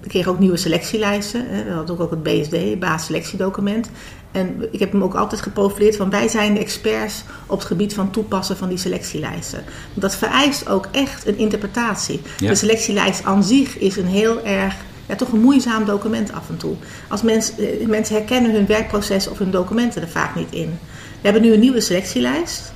we 0.00 0.08
kregen 0.08 0.32
ook 0.32 0.38
nieuwe 0.38 0.56
selectielijsten. 0.56 1.46
We 1.66 1.72
hadden 1.72 1.98
ook 1.98 2.10
het 2.10 2.22
BSD, 2.22 2.78
basisselectiedocument. 2.78 3.90
En 4.32 4.68
ik 4.70 4.80
heb 4.80 4.92
hem 4.92 5.02
ook 5.02 5.14
altijd 5.14 5.40
geprofileerd 5.40 5.96
van 5.96 6.10
wij 6.10 6.28
zijn 6.28 6.54
de 6.54 6.60
experts 6.60 7.24
op 7.46 7.58
het 7.58 7.66
gebied 7.66 7.94
van 7.94 8.10
toepassen 8.10 8.56
van 8.56 8.68
die 8.68 8.78
selectielijsten. 8.78 9.64
Dat 9.94 10.16
vereist 10.16 10.68
ook 10.68 10.88
echt 10.90 11.26
een 11.26 11.38
interpretatie. 11.38 12.20
Ja. 12.38 12.48
De 12.48 12.54
selectielijst 12.54 13.24
aan 13.24 13.44
zich 13.44 13.78
is 13.78 13.96
een 13.96 14.06
heel 14.06 14.42
erg, 14.44 14.74
ja, 15.06 15.14
toch 15.14 15.32
een 15.32 15.40
moeizaam 15.40 15.84
document 15.84 16.32
af 16.32 16.48
en 16.48 16.56
toe. 16.56 16.74
Als 17.08 17.22
mens, 17.22 17.52
mensen 17.86 18.14
herkennen 18.14 18.52
hun 18.52 18.66
werkproces 18.66 19.28
of 19.28 19.38
hun 19.38 19.50
documenten 19.50 20.02
er 20.02 20.08
vaak 20.08 20.34
niet 20.34 20.52
in. 20.52 20.78
We 21.20 21.28
hebben 21.28 21.42
nu 21.42 21.52
een 21.52 21.60
nieuwe 21.60 21.80
selectielijst. 21.80 22.72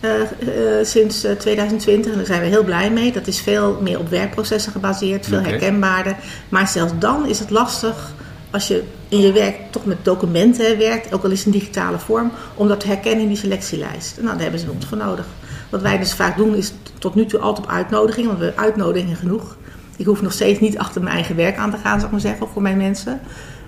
Uh, 0.00 0.10
uh, 0.10 0.84
sinds 0.84 1.24
uh, 1.24 1.32
2020 1.32 2.12
en 2.12 2.16
daar 2.16 2.26
zijn 2.26 2.40
we 2.40 2.46
heel 2.46 2.64
blij 2.64 2.90
mee. 2.90 3.12
Dat 3.12 3.26
is 3.26 3.40
veel 3.40 3.78
meer 3.82 3.98
op 3.98 4.08
werkprocessen 4.08 4.72
gebaseerd, 4.72 5.26
veel 5.26 5.38
okay. 5.38 5.50
herkenbaarder. 5.50 6.16
Maar 6.48 6.68
zelfs 6.68 6.92
dan 6.98 7.26
is 7.26 7.38
het 7.38 7.50
lastig 7.50 8.14
als 8.58 8.68
je 8.68 8.84
in 9.08 9.20
je 9.20 9.32
werk 9.32 9.56
toch 9.70 9.84
met 9.84 10.04
documenten 10.04 10.78
werkt, 10.78 11.14
ook 11.14 11.24
al 11.24 11.30
is 11.30 11.38
het 11.44 11.46
in 11.46 11.60
digitale 11.60 11.98
vorm, 11.98 12.30
om 12.54 12.68
dat 12.68 12.80
te 12.80 12.86
herkennen 12.86 13.22
in 13.22 13.28
die 13.28 13.36
selectielijst. 13.36 14.16
Nou, 14.16 14.32
daar 14.32 14.42
hebben 14.42 14.60
ze 14.60 14.70
ons 14.70 14.86
voor 14.86 14.96
nodig. 14.96 15.26
Wat 15.70 15.82
wij 15.82 15.98
dus 15.98 16.12
vaak 16.12 16.36
doen 16.36 16.54
is 16.54 16.72
tot 16.98 17.14
nu 17.14 17.26
toe 17.26 17.40
altijd 17.40 17.66
op 17.66 17.72
uitnodiging, 17.72 18.26
want 18.26 18.38
we 18.38 18.44
hebben 18.44 18.62
uitnodigingen 18.62 19.16
genoeg. 19.16 19.56
Ik 19.96 20.06
hoef 20.06 20.22
nog 20.22 20.32
steeds 20.32 20.60
niet 20.60 20.78
achter 20.78 21.02
mijn 21.02 21.14
eigen 21.14 21.36
werk 21.36 21.56
aan 21.56 21.70
te 21.70 21.76
gaan, 21.76 21.94
zou 21.94 22.04
ik 22.04 22.10
maar 22.10 22.20
zeggen, 22.20 22.48
voor 22.48 22.62
mijn 22.62 22.76
mensen. 22.76 23.20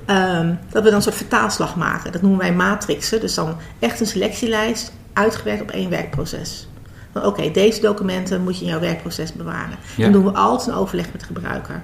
Um, 0.06 0.59
dat 0.70 0.82
we 0.82 0.88
dan 0.88 0.94
een 0.94 1.02
soort 1.02 1.14
vertaalslag 1.14 1.76
maken. 1.76 2.12
Dat 2.12 2.23
noemen 2.23 2.40
wij 2.40 2.52
matrixen. 2.52 3.20
Dus 3.20 3.35
dan 3.35 3.56
echt 3.78 4.00
een 4.00 4.06
selectielijst 4.06 4.92
uitgewerkt 5.12 5.62
op 5.62 5.70
één 5.70 5.90
werkproces. 5.90 6.68
Oké, 7.14 7.50
deze 7.50 7.80
documenten 7.80 8.42
moet 8.42 8.59
je 8.59 8.64
in 8.64 8.70
jouw 8.70 8.80
werkproces 8.80 9.32
bewaren. 9.32 9.78
Ja. 9.97 10.02
Dan 10.02 10.12
doen 10.12 10.25
we 10.25 10.38
altijd 10.38 10.68
een 10.68 10.75
overleg 10.75 11.12
met 11.12 11.20
de 11.20 11.26
gebruiker. 11.26 11.82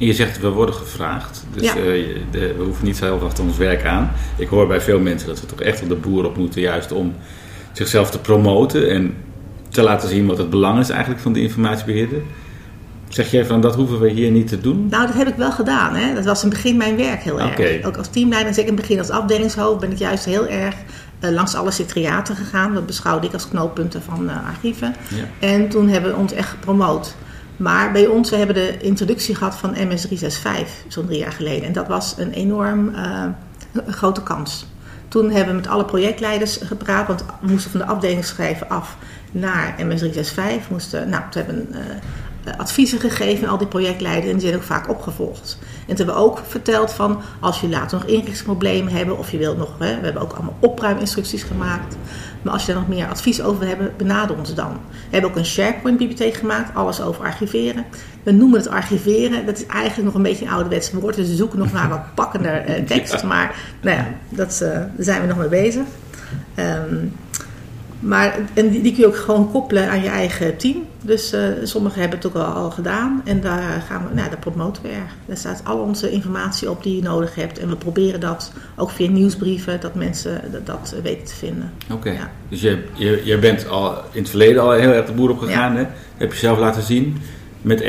En 0.00 0.06
je 0.06 0.14
zegt, 0.14 0.40
we 0.40 0.48
worden 0.48 0.74
gevraagd. 0.74 1.44
Dus 1.54 1.62
ja. 1.62 1.76
uh, 1.76 2.16
de, 2.30 2.54
we 2.56 2.62
hoeven 2.62 2.84
niet 2.84 2.96
zelf 2.96 3.22
achter 3.22 3.44
ons 3.44 3.56
werk 3.56 3.84
aan. 3.84 4.12
Ik 4.36 4.48
hoor 4.48 4.66
bij 4.66 4.80
veel 4.80 5.00
mensen 5.00 5.28
dat 5.28 5.40
we 5.40 5.46
toch 5.46 5.60
echt 5.60 5.82
op 5.82 5.88
de 5.88 5.94
boer 5.94 6.24
op 6.24 6.36
moeten, 6.36 6.60
juist 6.60 6.92
om 6.92 7.14
zichzelf 7.72 8.10
te 8.10 8.18
promoten 8.18 8.90
en 8.90 9.14
te 9.68 9.82
laten 9.82 10.08
zien 10.08 10.26
wat 10.26 10.38
het 10.38 10.50
belang 10.50 10.78
is 10.78 10.88
eigenlijk 10.88 11.20
van 11.20 11.32
de 11.32 11.40
informatiebeheerder. 11.40 12.18
Zeg 13.08 13.30
jij 13.30 13.44
van 13.44 13.60
dat 13.60 13.74
hoeven 13.74 14.00
we 14.00 14.10
hier 14.10 14.30
niet 14.30 14.48
te 14.48 14.60
doen? 14.60 14.86
Nou, 14.90 15.06
dat 15.06 15.16
heb 15.16 15.28
ik 15.28 15.34
wel 15.34 15.52
gedaan. 15.52 15.94
Hè. 15.94 16.14
Dat 16.14 16.24
was 16.24 16.42
in 16.42 16.48
het 16.48 16.56
begin 16.56 16.76
mijn 16.76 16.96
werk 16.96 17.22
heel 17.22 17.40
erg. 17.40 17.84
Ook 17.86 17.96
als 17.96 18.08
teamleider, 18.08 18.54
zeker 18.54 18.70
in 18.70 18.76
het 18.76 18.86
begin 18.86 18.98
als 18.98 19.10
afdelingshoofd, 19.10 19.80
ben 19.80 19.90
ik 19.90 19.98
juist 19.98 20.24
heel 20.24 20.46
erg 20.46 20.74
uh, 21.20 21.30
langs 21.30 21.54
alle 21.54 21.70
secretariaten 21.70 22.36
gegaan. 22.36 22.74
Dat 22.74 22.86
beschouwde 22.86 23.26
ik 23.26 23.32
als 23.32 23.48
knooppunten 23.48 24.02
van 24.02 24.24
uh, 24.24 24.46
archieven. 24.48 24.94
Ja. 25.08 25.48
En 25.48 25.68
toen 25.68 25.88
hebben 25.88 26.10
we 26.10 26.16
ons 26.16 26.32
echt 26.32 26.48
gepromoot. 26.48 27.14
Maar 27.60 27.92
bij 27.92 28.06
ons, 28.06 28.30
we 28.30 28.36
hebben 28.36 28.54
de 28.54 28.78
introductie 28.78 29.34
gehad 29.34 29.54
van 29.54 29.76
MS365, 29.76 30.88
zo'n 30.88 31.06
drie 31.06 31.18
jaar 31.18 31.32
geleden. 31.32 31.66
En 31.66 31.72
dat 31.72 31.88
was 31.88 32.14
een 32.18 32.32
enorm 32.32 32.88
uh, 32.88 33.24
grote 33.86 34.22
kans. 34.22 34.66
Toen 35.08 35.30
hebben 35.30 35.54
we 35.54 35.60
met 35.60 35.70
alle 35.70 35.84
projectleiders 35.84 36.56
gepraat, 36.56 37.06
want 37.06 37.24
we 37.40 37.50
moesten 37.50 37.70
van 37.70 37.80
de 37.80 37.86
afdelingsschrijven 37.86 38.68
af 38.68 38.96
naar 39.30 39.74
MS365. 39.78 40.68
Moesten, 40.70 41.08
nou, 41.08 41.22
we 41.30 41.38
hebben 41.38 41.68
uh, 41.70 42.58
adviezen 42.58 43.00
gegeven 43.00 43.44
aan 43.44 43.52
al 43.52 43.58
die 43.58 43.66
projectleiders 43.66 44.26
en 44.26 44.32
die 44.32 44.46
zijn 44.46 44.54
ook 44.54 44.66
vaak 44.66 44.88
opgevolgd. 44.88 45.58
En 45.90 45.96
toen 45.96 46.06
hebben 46.06 46.24
we 46.24 46.30
ook 46.30 46.40
verteld 46.48 46.92
van 46.92 47.20
als 47.40 47.60
je 47.60 47.68
later 47.68 47.98
nog 47.98 48.06
inrichtingsproblemen 48.06 48.92
hebben 48.92 49.18
of 49.18 49.30
je 49.30 49.38
wilt 49.38 49.58
nog, 49.58 49.68
hè, 49.78 49.98
we 49.98 50.04
hebben 50.04 50.22
ook 50.22 50.32
allemaal 50.32 50.56
opruiminstructies 50.60 51.42
gemaakt. 51.42 51.96
Maar 52.42 52.52
als 52.52 52.66
je 52.66 52.72
daar 52.72 52.80
nog 52.80 52.90
meer 52.90 53.08
advies 53.08 53.42
over 53.42 53.58
wil 53.58 53.68
hebben, 53.68 53.92
benader 53.96 54.38
ons 54.38 54.54
dan. 54.54 54.72
We 54.72 55.08
hebben 55.10 55.30
ook 55.30 55.36
een 55.36 55.46
SharePoint-bibliotheek 55.46 56.34
gemaakt, 56.34 56.74
alles 56.74 57.00
over 57.02 57.24
archiveren. 57.24 57.84
We 58.22 58.32
noemen 58.32 58.58
het 58.58 58.68
archiveren, 58.68 59.46
dat 59.46 59.56
is 59.56 59.66
eigenlijk 59.66 60.04
nog 60.04 60.14
een 60.14 60.22
beetje 60.22 60.44
een 60.44 60.50
ouderwets 60.50 60.92
woord, 60.92 61.14
dus 61.14 61.28
we 61.28 61.34
zoeken 61.34 61.58
nog 61.58 61.72
naar 61.72 61.88
wat 61.88 62.14
pakkender 62.14 62.68
uh, 62.68 62.84
tekst. 62.84 63.22
Maar 63.22 63.54
nou 63.80 63.96
ja, 63.96 64.06
dat, 64.28 64.60
uh, 64.62 64.70
daar 64.70 64.90
zijn 64.98 65.20
we 65.20 65.26
nog 65.26 65.38
mee 65.38 65.48
bezig. 65.48 65.84
Um, 66.56 67.12
maar 68.00 68.38
en 68.54 68.68
die, 68.68 68.82
die, 68.82 68.92
kun 68.92 69.00
je 69.00 69.06
ook 69.06 69.16
gewoon 69.16 69.50
koppelen 69.50 69.90
aan 69.90 70.02
je 70.02 70.08
eigen 70.08 70.56
team. 70.56 70.76
Dus 71.02 71.34
uh, 71.34 71.40
sommigen 71.62 72.00
hebben 72.00 72.18
het 72.18 72.26
ook 72.26 72.34
al, 72.34 72.52
al 72.52 72.70
gedaan. 72.70 73.22
En 73.24 73.40
daar 73.40 73.84
gaan 73.88 74.08
we, 74.08 74.14
nou, 74.14 74.28
daar 74.28 74.38
promoten 74.38 74.82
we 74.82 74.88
erg. 74.88 75.14
Daar 75.26 75.36
staat 75.36 75.62
al 75.64 75.78
onze 75.78 76.10
informatie 76.10 76.70
op 76.70 76.82
die 76.82 76.96
je 76.96 77.02
nodig 77.02 77.34
hebt. 77.34 77.58
En 77.58 77.68
we 77.68 77.76
proberen 77.76 78.20
dat 78.20 78.52
ook 78.76 78.90
via 78.90 79.10
nieuwsbrieven, 79.10 79.80
dat 79.80 79.94
mensen 79.94 80.40
dat, 80.52 80.66
dat 80.66 80.94
weten 81.02 81.24
te 81.24 81.34
vinden. 81.34 81.72
Oké, 81.90 82.10
ja. 82.10 82.30
dus 82.48 82.60
je, 82.60 82.84
je, 82.94 83.20
je 83.24 83.38
bent 83.38 83.68
al 83.68 83.94
in 84.12 84.20
het 84.20 84.28
verleden 84.28 84.62
al 84.62 84.70
heel 84.70 84.92
erg 84.92 85.06
de 85.06 85.12
boer 85.12 85.30
op 85.30 85.38
gegaan. 85.38 85.72
Ja. 85.72 85.78
Hè? 85.78 85.86
Heb 86.16 86.32
je 86.32 86.38
zelf 86.38 86.58
laten 86.58 86.82
zien. 86.82 87.16
Met 87.62 87.82
MS365 87.82 87.86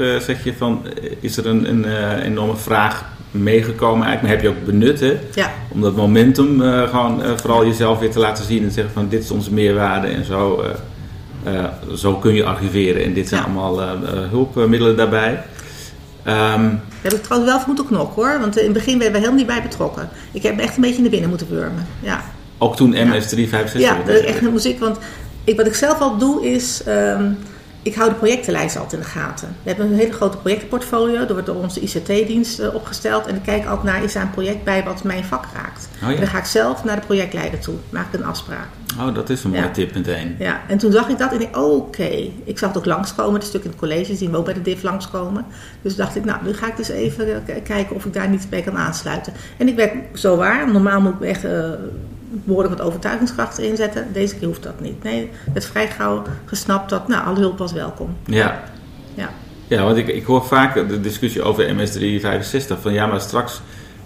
uh, 0.00 0.18
zeg 0.18 0.44
je 0.44 0.54
van, 0.56 0.86
is 1.20 1.36
er 1.36 1.46
een, 1.46 1.68
een 1.68 1.84
uh, 1.84 2.24
enorme 2.24 2.56
vraag 2.56 3.13
meegekomen 3.34 4.06
eigenlijk. 4.06 4.22
Maar 4.22 4.30
heb 4.30 4.42
je 4.42 4.48
ook 4.48 4.66
benut, 4.66 5.00
hè? 5.00 5.18
Ja. 5.34 5.52
Om 5.68 5.80
dat 5.80 5.96
momentum 5.96 6.60
uh, 6.60 6.88
gewoon 6.88 7.20
uh, 7.20 7.30
vooral 7.36 7.66
jezelf 7.66 7.98
weer 7.98 8.10
te 8.10 8.18
laten 8.18 8.44
zien 8.44 8.62
en 8.62 8.68
te 8.68 8.74
zeggen 8.74 8.92
van 8.92 9.08
dit 9.08 9.22
is 9.22 9.30
onze 9.30 9.52
meerwaarde 9.52 10.06
en 10.06 10.24
zo, 10.24 10.64
uh, 11.46 11.64
zo 11.94 12.14
kun 12.14 12.34
je 12.34 12.44
archiveren. 12.44 13.04
En 13.04 13.12
dit 13.12 13.28
zijn 13.28 13.40
ja. 13.40 13.46
allemaal 13.46 13.80
hulpmiddelen 14.30 14.96
daarbij. 14.96 15.30
Um, 15.30 15.42
Daar 16.24 16.80
heb 17.02 17.12
ik 17.12 17.22
trouwens 17.22 17.50
wel 17.50 17.60
voor 17.60 17.68
moeten 17.68 17.86
knokken 17.86 18.22
hoor, 18.22 18.40
want 18.40 18.58
in 18.58 18.64
het 18.64 18.72
begin 18.72 18.98
werden 18.98 19.12
we 19.12 19.18
helemaal 19.18 19.38
niet 19.38 19.46
bij 19.46 19.62
betrokken. 19.62 20.08
Ik 20.32 20.42
heb 20.42 20.58
echt 20.58 20.76
een 20.76 20.82
beetje 20.82 21.00
naar 21.00 21.10
binnen 21.10 21.28
moeten 21.28 21.48
wurmen. 21.50 21.86
Ja. 22.00 22.24
Ook 22.58 22.76
toen 22.76 22.94
MS365? 22.94 23.76
Ja, 23.76 23.96
dat 24.06 24.16
echt 24.16 24.42
een 24.42 24.52
muziek, 24.52 24.80
want 24.80 24.98
ik, 25.44 25.56
wat 25.56 25.66
ik 25.66 25.74
zelf 25.74 26.00
al 26.00 26.18
doe 26.18 26.46
is... 26.52 26.82
Um, 26.88 27.38
ik 27.84 27.94
hou 27.94 28.08
de 28.08 28.14
projectenlijst 28.14 28.76
altijd 28.76 28.92
in 28.92 28.98
de 28.98 29.04
gaten. 29.04 29.56
We 29.62 29.68
hebben 29.68 29.86
een 29.86 29.98
hele 29.98 30.12
grote 30.12 30.36
projectenportfolio. 30.36 31.20
Er 31.20 31.32
wordt 31.32 31.46
door 31.46 31.56
onze 31.56 31.80
ICT-dienst 31.80 32.60
uh, 32.60 32.74
opgesteld. 32.74 33.26
En 33.26 33.34
ik 33.34 33.42
kijk 33.42 33.66
altijd 33.66 33.94
naar, 33.94 34.02
is 34.02 34.12
daar 34.12 34.22
een 34.22 34.30
project 34.30 34.64
bij 34.64 34.84
wat 34.84 35.04
mijn 35.04 35.24
vak 35.24 35.44
raakt? 35.54 35.88
Oh, 35.94 36.00
ja. 36.00 36.14
En 36.14 36.16
dan 36.16 36.26
ga 36.26 36.38
ik 36.38 36.44
zelf 36.44 36.84
naar 36.84 37.00
de 37.00 37.06
projectleider 37.06 37.58
toe. 37.58 37.74
Maak 37.90 38.12
ik 38.12 38.20
een 38.20 38.26
afspraak. 38.26 38.66
Oh, 38.98 39.14
dat 39.14 39.30
is 39.30 39.44
een 39.44 39.50
mooie 39.50 39.62
ja. 39.62 39.70
tip 39.70 39.94
meteen. 39.94 40.36
Ja, 40.38 40.60
en 40.68 40.78
toen 40.78 40.92
zag 40.92 41.08
ik 41.08 41.18
dat 41.18 41.32
en 41.32 41.40
ik 41.40 41.56
oké. 41.56 41.60
Okay. 41.60 42.32
Ik 42.44 42.58
zag 42.58 42.68
het 42.68 42.78
ook 42.78 42.84
langskomen. 42.84 43.34
Het 43.34 43.44
stuk 43.44 43.64
in 43.64 43.70
het 43.70 43.78
college 43.78 44.14
zien 44.14 44.30
we 44.30 44.36
ook 44.36 44.44
bij 44.44 44.54
de 44.54 44.62
div 44.62 44.82
langskomen. 44.82 45.44
Dus 45.82 45.96
dacht 45.96 46.16
ik, 46.16 46.24
nou, 46.24 46.38
nu 46.44 46.52
ga 46.52 46.66
ik 46.66 46.76
dus 46.76 46.88
even 46.88 47.42
kijken 47.64 47.96
of 47.96 48.04
ik 48.04 48.12
daar 48.12 48.28
niet 48.28 48.46
bij 48.50 48.62
kan 48.62 48.76
aansluiten. 48.76 49.32
En 49.56 49.68
ik 49.68 49.76
werd 49.76 49.92
zo 50.14 50.36
waar. 50.36 50.72
Normaal 50.72 51.00
moet 51.00 51.14
ik 51.14 51.20
echt... 51.20 51.44
Uh, 51.44 51.70
behoorlijk 52.44 52.76
wat 52.76 52.86
overtuigingskracht 52.86 53.58
inzetten. 53.58 54.12
Deze 54.12 54.36
keer 54.36 54.46
hoeft 54.46 54.62
dat 54.62 54.80
niet. 54.80 55.02
Nee, 55.02 55.30
het 55.52 55.66
vrij 55.66 55.88
gauw 55.88 56.22
gesnapt 56.44 56.90
dat 56.90 57.08
nou, 57.08 57.26
alle 57.26 57.38
hulp 57.38 57.58
was 57.58 57.72
welkom. 57.72 58.16
Ja. 58.24 58.62
Ja, 59.14 59.30
ja 59.68 59.84
want 59.84 59.96
ik, 59.96 60.08
ik 60.08 60.24
hoor 60.24 60.44
vaak 60.44 60.88
de 60.88 61.00
discussie 61.00 61.42
over 61.42 61.74
MS365 61.74 62.80
van 62.80 62.92
ja, 62.92 63.06
maar 63.06 63.20
straks 63.20 63.60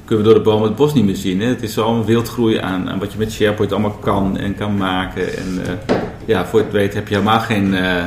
kunnen 0.05 0.27
we 0.27 0.33
door 0.33 0.43
de 0.43 0.51
boom 0.51 0.63
het 0.63 0.77
bos 0.77 0.95
niet 0.95 1.05
meer 1.05 1.17
zien. 1.17 1.41
Hè? 1.41 1.47
Het 1.47 1.63
is 1.63 1.73
zo'n 1.73 2.05
wildgroei 2.05 2.59
aan, 2.59 2.91
aan 2.91 2.99
wat 2.99 3.13
je 3.13 3.19
met 3.19 3.33
SharePoint 3.33 3.73
allemaal 3.73 3.91
kan 3.91 4.39
en 4.39 4.55
kan 4.55 4.77
maken. 4.77 5.37
En 5.37 5.59
uh, 5.59 5.95
ja, 6.25 6.47
voor 6.47 6.61
het 6.61 6.73
weet 6.73 6.95
heb 6.95 7.09
je 7.09 7.15
helemaal 7.15 7.41
geen, 7.41 7.73
uh, 7.73 8.05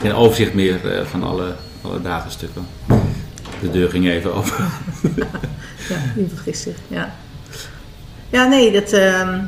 geen 0.00 0.14
overzicht 0.14 0.54
meer 0.54 0.80
uh, 0.84 1.04
van 1.04 1.22
alle, 1.22 1.54
alle 1.82 2.02
datastukken. 2.02 2.66
De 3.60 3.70
deur 3.70 3.90
ging 3.90 4.08
even 4.08 4.34
open. 4.34 4.52
ja, 5.88 5.96
niet 6.14 6.30
vergis 6.34 6.62
zich, 6.62 6.76
ja. 6.88 7.14
Ja, 8.28 8.46
nee, 8.46 8.72
dat, 8.72 8.92
uh, 8.92 9.38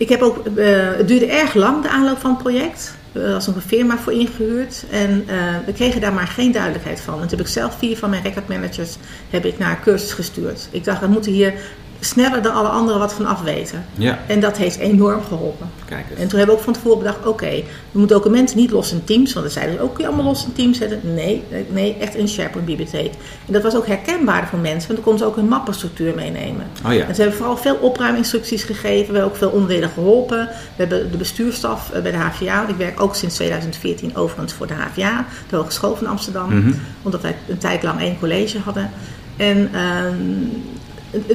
ik 0.00 0.08
heb 0.08 0.20
ook, 0.22 0.46
uh, 0.56 0.66
het 0.96 1.08
duurde 1.08 1.26
erg 1.26 1.54
lang, 1.54 1.82
de 1.82 1.88
aanloop 1.88 2.18
van 2.18 2.30
het 2.30 2.38
project. 2.38 2.94
Er 3.12 3.32
was 3.32 3.46
nog 3.46 3.56
een 3.56 3.62
firma 3.62 3.98
voor 3.98 4.12
ingehuurd 4.12 4.84
en 4.90 5.24
uh, 5.28 5.34
we 5.66 5.72
kregen 5.72 6.00
daar 6.00 6.12
maar 6.12 6.26
geen 6.26 6.52
duidelijkheid 6.52 7.00
van. 7.00 7.14
En 7.14 7.20
toen 7.20 7.38
heb 7.38 7.46
ik 7.46 7.52
zelf 7.52 7.78
vier 7.78 7.96
van 7.96 8.10
mijn 8.10 8.22
recordmanagers 8.22 8.96
heb 9.30 9.44
ik 9.44 9.58
naar 9.58 9.80
cursus 9.80 10.12
gestuurd. 10.12 10.68
Ik 10.70 10.84
dacht, 10.84 11.00
we 11.00 11.06
moeten 11.06 11.32
hier 11.32 11.54
sneller 12.00 12.42
dan 12.42 12.54
alle 12.54 12.68
anderen 12.68 13.00
wat 13.00 13.12
van 13.12 13.26
af 13.26 13.42
weten. 13.42 13.84
Ja. 13.94 14.18
En 14.26 14.40
dat 14.40 14.56
heeft 14.56 14.78
enorm 14.78 15.22
geholpen. 15.28 15.70
Kijk 15.84 16.04
eens. 16.10 16.20
En 16.20 16.28
toen 16.28 16.38
hebben 16.38 16.56
we 16.56 16.60
ook 16.60 16.66
van 16.66 16.72
tevoren 16.72 16.98
bedacht, 16.98 17.18
oké, 17.18 17.28
okay, 17.28 17.64
we 17.92 17.98
moeten 17.98 18.16
documenten 18.16 18.56
niet 18.56 18.70
los 18.70 18.92
in 18.92 19.04
teams, 19.04 19.32
want 19.32 19.44
dan 19.44 19.54
zeiden 19.54 19.76
ze 19.76 19.82
ook, 19.82 19.94
kun 19.94 20.02
je 20.04 20.08
allemaal 20.08 20.26
los 20.26 20.44
in 20.44 20.52
teams 20.52 20.78
zetten? 20.78 21.00
Nee, 21.14 21.44
nee, 21.68 21.96
echt 22.00 22.14
in 22.14 22.28
SharePoint 22.28 22.66
bibliotheek. 22.66 23.12
En 23.46 23.52
dat 23.52 23.62
was 23.62 23.76
ook 23.76 23.86
herkenbaar 23.86 24.48
voor 24.48 24.58
mensen, 24.58 24.80
want 24.80 24.94
dan 24.94 25.02
konden 25.02 25.18
ze 25.18 25.26
ook 25.26 25.36
hun 25.36 25.48
mappenstructuur 25.48 26.14
meenemen. 26.14 26.66
Oh 26.86 26.92
ja. 26.92 27.06
En 27.06 27.14
ze 27.14 27.20
hebben 27.20 27.38
vooral 27.38 27.56
veel 27.56 27.74
opruiminstructies 27.74 28.62
gegeven, 28.62 29.12
we 29.12 29.18
hebben 29.18 29.24
ook 29.24 29.36
veel 29.36 29.50
onderdelen 29.50 29.88
geholpen. 29.90 30.38
We 30.46 30.86
hebben 30.86 31.10
de 31.10 31.16
bestuurstaf 31.16 31.90
bij 32.02 32.10
de 32.10 32.16
HVA, 32.16 32.68
ik 32.68 32.76
werk 32.76 33.00
ook 33.00 33.14
sinds 33.14 33.34
2014 33.34 34.16
overigens 34.16 34.52
voor 34.52 34.66
de 34.66 34.74
HVA, 34.74 35.26
de 35.48 35.56
Hogeschool 35.56 35.96
van 35.96 36.06
Amsterdam, 36.06 36.48
Mhm. 36.48 36.56
mm 36.56 36.62
-hmm. 36.62 36.80
omdat 37.02 37.20
wij 37.20 37.36
een 37.48 37.58
tijd 37.58 37.82
lang 37.82 38.00
één 38.00 38.18
college 38.18 38.58
hadden. 38.58 38.90
En 39.36 39.70
uh, 39.74 39.80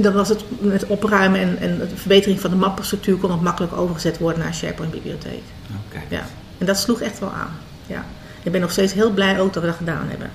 dan 0.01 0.13
was 0.13 0.29
het 0.29 0.44
met 0.60 0.86
opruimen 0.86 1.39
en, 1.39 1.58
en 1.60 1.77
de 1.77 1.88
verbetering 1.96 2.39
van 2.39 2.50
de 2.50 2.55
mappenstructuur 2.55 3.17
kon 3.17 3.32
het 3.32 3.41
makkelijk 3.41 3.74
overgezet 3.74 4.17
worden 4.17 4.44
naar 4.44 4.53
SharePoint 4.53 4.91
bibliotheek. 4.91 5.44
Okay. 5.88 6.03
Ja. 6.10 6.25
En 6.58 6.65
dat 6.65 6.77
sloeg 6.77 7.01
echt 7.01 7.20
wel 7.20 7.32
aan. 7.32 7.51
Ja. 7.88 8.05
Ik 8.44 8.51
ben 8.51 8.62
nog 8.62 8.72
steeds 8.72 8.94
heel 8.94 9.12
blij 9.12 9.39
ook 9.39 9.53
dat 9.53 9.63
we 9.63 9.70
dat 9.70 9.77
gedaan 9.77 10.08
hebben. 10.10 10.29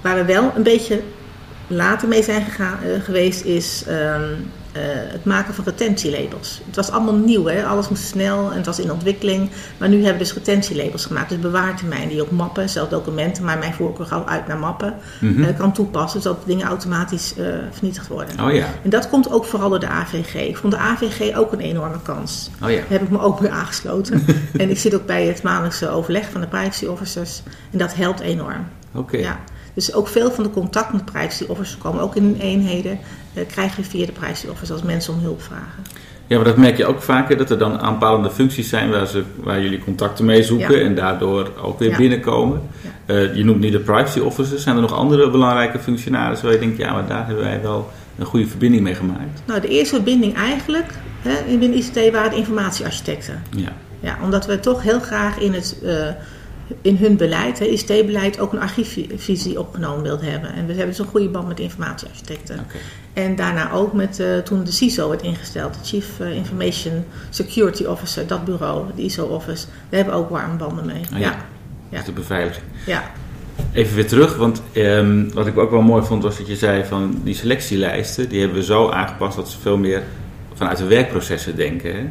Waar 0.00 0.16
we 0.16 0.24
wel 0.24 0.52
een 0.56 0.62
beetje 0.62 1.02
later 1.66 2.08
mee 2.08 2.22
zijn 2.22 2.44
gegaan, 2.44 2.78
uh, 2.84 3.02
geweest 3.02 3.44
is 3.44 3.84
um, 3.88 3.94
uh, 3.94 4.40
het 5.12 5.24
maken 5.24 5.54
van 5.54 5.64
retentielabels. 5.64 6.60
Het 6.66 6.76
was 6.76 6.90
allemaal 6.90 7.14
nieuw, 7.14 7.44
hè? 7.44 7.64
alles 7.64 7.88
moest 7.88 8.04
snel 8.04 8.50
en 8.50 8.56
het 8.56 8.66
was 8.66 8.80
in 8.80 8.92
ontwikkeling. 8.92 9.50
Maar 9.78 9.88
nu 9.88 9.94
hebben 9.94 10.12
we 10.12 10.18
dus 10.18 10.32
retentielabels 10.32 11.06
gemaakt, 11.06 11.28
dus 11.28 11.38
bewaartermijn 11.38 12.08
die 12.08 12.22
op 12.22 12.30
mappen, 12.30 12.68
zelfs 12.68 12.90
documenten, 12.90 13.44
maar 13.44 13.58
mijn 13.58 13.74
voorkeur 13.74 14.06
gauw 14.06 14.24
uit 14.26 14.46
naar 14.46 14.58
mappen, 14.58 14.94
mm 15.20 15.34
-hmm. 15.34 15.42
uh, 15.42 15.58
kan 15.58 15.72
toepassen, 15.72 16.20
zodat 16.22 16.46
dingen 16.46 16.66
automatisch 16.66 17.34
uh, 17.38 17.46
vernietigd 17.70 18.08
worden. 18.08 18.44
Oh 18.44 18.52
ja. 18.52 18.66
En 18.82 18.90
dat 18.90 19.08
komt 19.08 19.30
ook 19.30 19.44
vooral 19.44 19.68
door 19.68 19.80
de 19.80 19.88
AVG. 19.88 20.34
Ik 20.34 20.56
vond 20.56 20.72
de 20.72 20.78
AVG 20.78 21.36
ook 21.36 21.52
een 21.52 21.60
enorme 21.60 22.02
kans. 22.02 22.50
Oh 22.62 22.70
ja. 22.70 22.76
Daar 22.76 22.86
heb 22.88 23.02
ik 23.02 23.10
me 23.10 23.20
ook 23.20 23.38
weer 23.38 23.50
aangesloten. 23.50 24.24
en 24.56 24.70
ik 24.70 24.78
zit 24.78 24.94
ook 24.94 25.06
bij 25.06 25.26
het 25.26 25.42
maandelijkse 25.42 25.88
overleg 25.88 26.30
van 26.30 26.40
de 26.40 26.46
privacy 26.46 26.86
officers 26.86 27.42
en 27.70 27.78
dat 27.78 27.94
helpt 27.94 28.20
enorm. 28.20 28.66
Oké. 28.92 28.98
Okay. 28.98 29.20
Ja. 29.20 29.40
Dus 29.78 29.94
ook 29.94 30.08
veel 30.08 30.30
van 30.30 30.44
de 30.44 30.50
contact 30.50 30.92
met 30.92 31.04
privacy 31.04 31.44
officers 31.48 31.78
komen 31.78 32.02
ook 32.02 32.16
in 32.16 32.36
eenheden. 32.40 32.98
Uh, 33.34 33.46
krijgen 33.46 33.82
we 33.82 33.88
via 33.88 34.06
de 34.06 34.12
privacy 34.12 34.46
officers 34.46 34.70
als 34.70 34.82
mensen 34.82 35.14
om 35.14 35.20
hulp 35.20 35.42
vragen. 35.42 35.84
Ja, 36.26 36.36
maar 36.36 36.44
dat 36.44 36.56
merk 36.56 36.76
je 36.76 36.86
ook 36.86 37.02
vaker, 37.02 37.36
dat 37.36 37.50
er 37.50 37.58
dan 37.58 37.78
aanpalende 37.78 38.30
functies 38.30 38.68
zijn 38.68 38.90
waar, 38.90 39.06
ze, 39.06 39.22
waar 39.36 39.62
jullie 39.62 39.78
contacten 39.78 40.24
mee 40.24 40.42
zoeken 40.42 40.78
ja. 40.78 40.84
en 40.84 40.94
daardoor 40.94 41.52
ook 41.62 41.78
weer 41.78 41.90
ja. 41.90 41.96
binnenkomen. 41.96 42.62
Ja. 43.06 43.14
Uh, 43.14 43.34
je 43.34 43.44
noemt 43.44 43.60
nu 43.60 43.70
de 43.70 43.78
privacy 43.78 44.18
officers. 44.18 44.62
Zijn 44.62 44.76
er 44.76 44.82
nog 44.82 44.92
andere 44.92 45.30
belangrijke 45.30 45.78
functionarissen 45.78 46.46
waar 46.46 46.54
je 46.54 46.60
denkt, 46.60 46.78
ja, 46.78 46.92
maar 46.92 47.06
daar 47.06 47.26
hebben 47.26 47.44
wij 47.44 47.62
wel 47.62 47.90
een 48.18 48.26
goede 48.26 48.46
verbinding 48.46 48.82
mee 48.82 48.94
gemaakt? 48.94 49.42
Nou, 49.44 49.60
de 49.60 49.68
eerste 49.68 49.94
verbinding 49.94 50.34
eigenlijk 50.34 50.92
hè, 51.22 51.58
binnen 51.58 51.78
ICT 51.78 52.12
waren 52.12 52.30
de 52.30 52.36
informatiearchitecten. 52.36 53.42
Ja. 53.50 53.72
Ja, 54.00 54.18
omdat 54.22 54.46
we 54.46 54.60
toch 54.60 54.82
heel 54.82 55.00
graag 55.00 55.38
in, 55.38 55.54
het, 55.54 55.76
uh, 55.82 56.08
in 56.82 56.96
hun 56.96 57.16
beleid, 57.16 57.60
ICT-beleid, 57.60 58.38
ook 58.38 58.52
een 58.52 58.60
archiefvisie 58.60 59.58
opgenomen 59.58 60.02
wilden 60.02 60.30
hebben. 60.30 60.52
En 60.52 60.62
we 60.62 60.68
hebben 60.68 60.86
dus 60.86 60.98
een 60.98 61.06
goede 61.06 61.28
band 61.28 61.48
met 61.48 61.56
de 61.56 61.62
informatiearchitecten. 61.62 62.58
Okay. 62.58 62.80
En 63.12 63.36
daarna 63.36 63.72
ook 63.72 63.92
met 63.92 64.18
uh, 64.20 64.38
toen 64.38 64.64
de 64.64 64.72
CISO 64.72 65.08
werd 65.08 65.22
ingesteld, 65.22 65.74
de 65.74 65.80
Chief 65.82 66.20
Information 66.20 67.04
Security 67.30 67.84
Officer, 67.84 68.26
dat 68.26 68.44
bureau, 68.44 68.86
de 68.96 69.02
ISO-office. 69.02 69.66
Daar 69.66 70.00
hebben 70.00 70.14
we 70.14 70.20
ook 70.20 70.30
warme 70.30 70.56
banden 70.56 70.86
mee. 70.86 71.02
Oh, 71.12 71.18
ja. 71.18 71.36
ja. 71.88 72.02
de 72.02 72.12
beveiliging. 72.12 72.64
Ja. 72.86 73.10
Even 73.72 73.94
weer 73.94 74.06
terug, 74.06 74.36
want 74.36 74.62
um, 74.74 75.32
wat 75.32 75.46
ik 75.46 75.58
ook 75.58 75.70
wel 75.70 75.82
mooi 75.82 76.04
vond 76.04 76.22
was 76.22 76.36
dat 76.38 76.46
je 76.46 76.56
zei 76.56 76.84
van 76.84 77.20
die 77.24 77.34
selectielijsten, 77.34 78.28
die 78.28 78.40
hebben 78.40 78.58
we 78.58 78.64
zo 78.64 78.90
aangepast 78.90 79.36
dat 79.36 79.48
ze 79.48 79.58
veel 79.58 79.76
meer 79.76 80.02
vanuit 80.54 80.78
de 80.78 80.86
werkprocessen 80.86 81.56
denken. 81.56 81.96
Hè? 81.96 82.10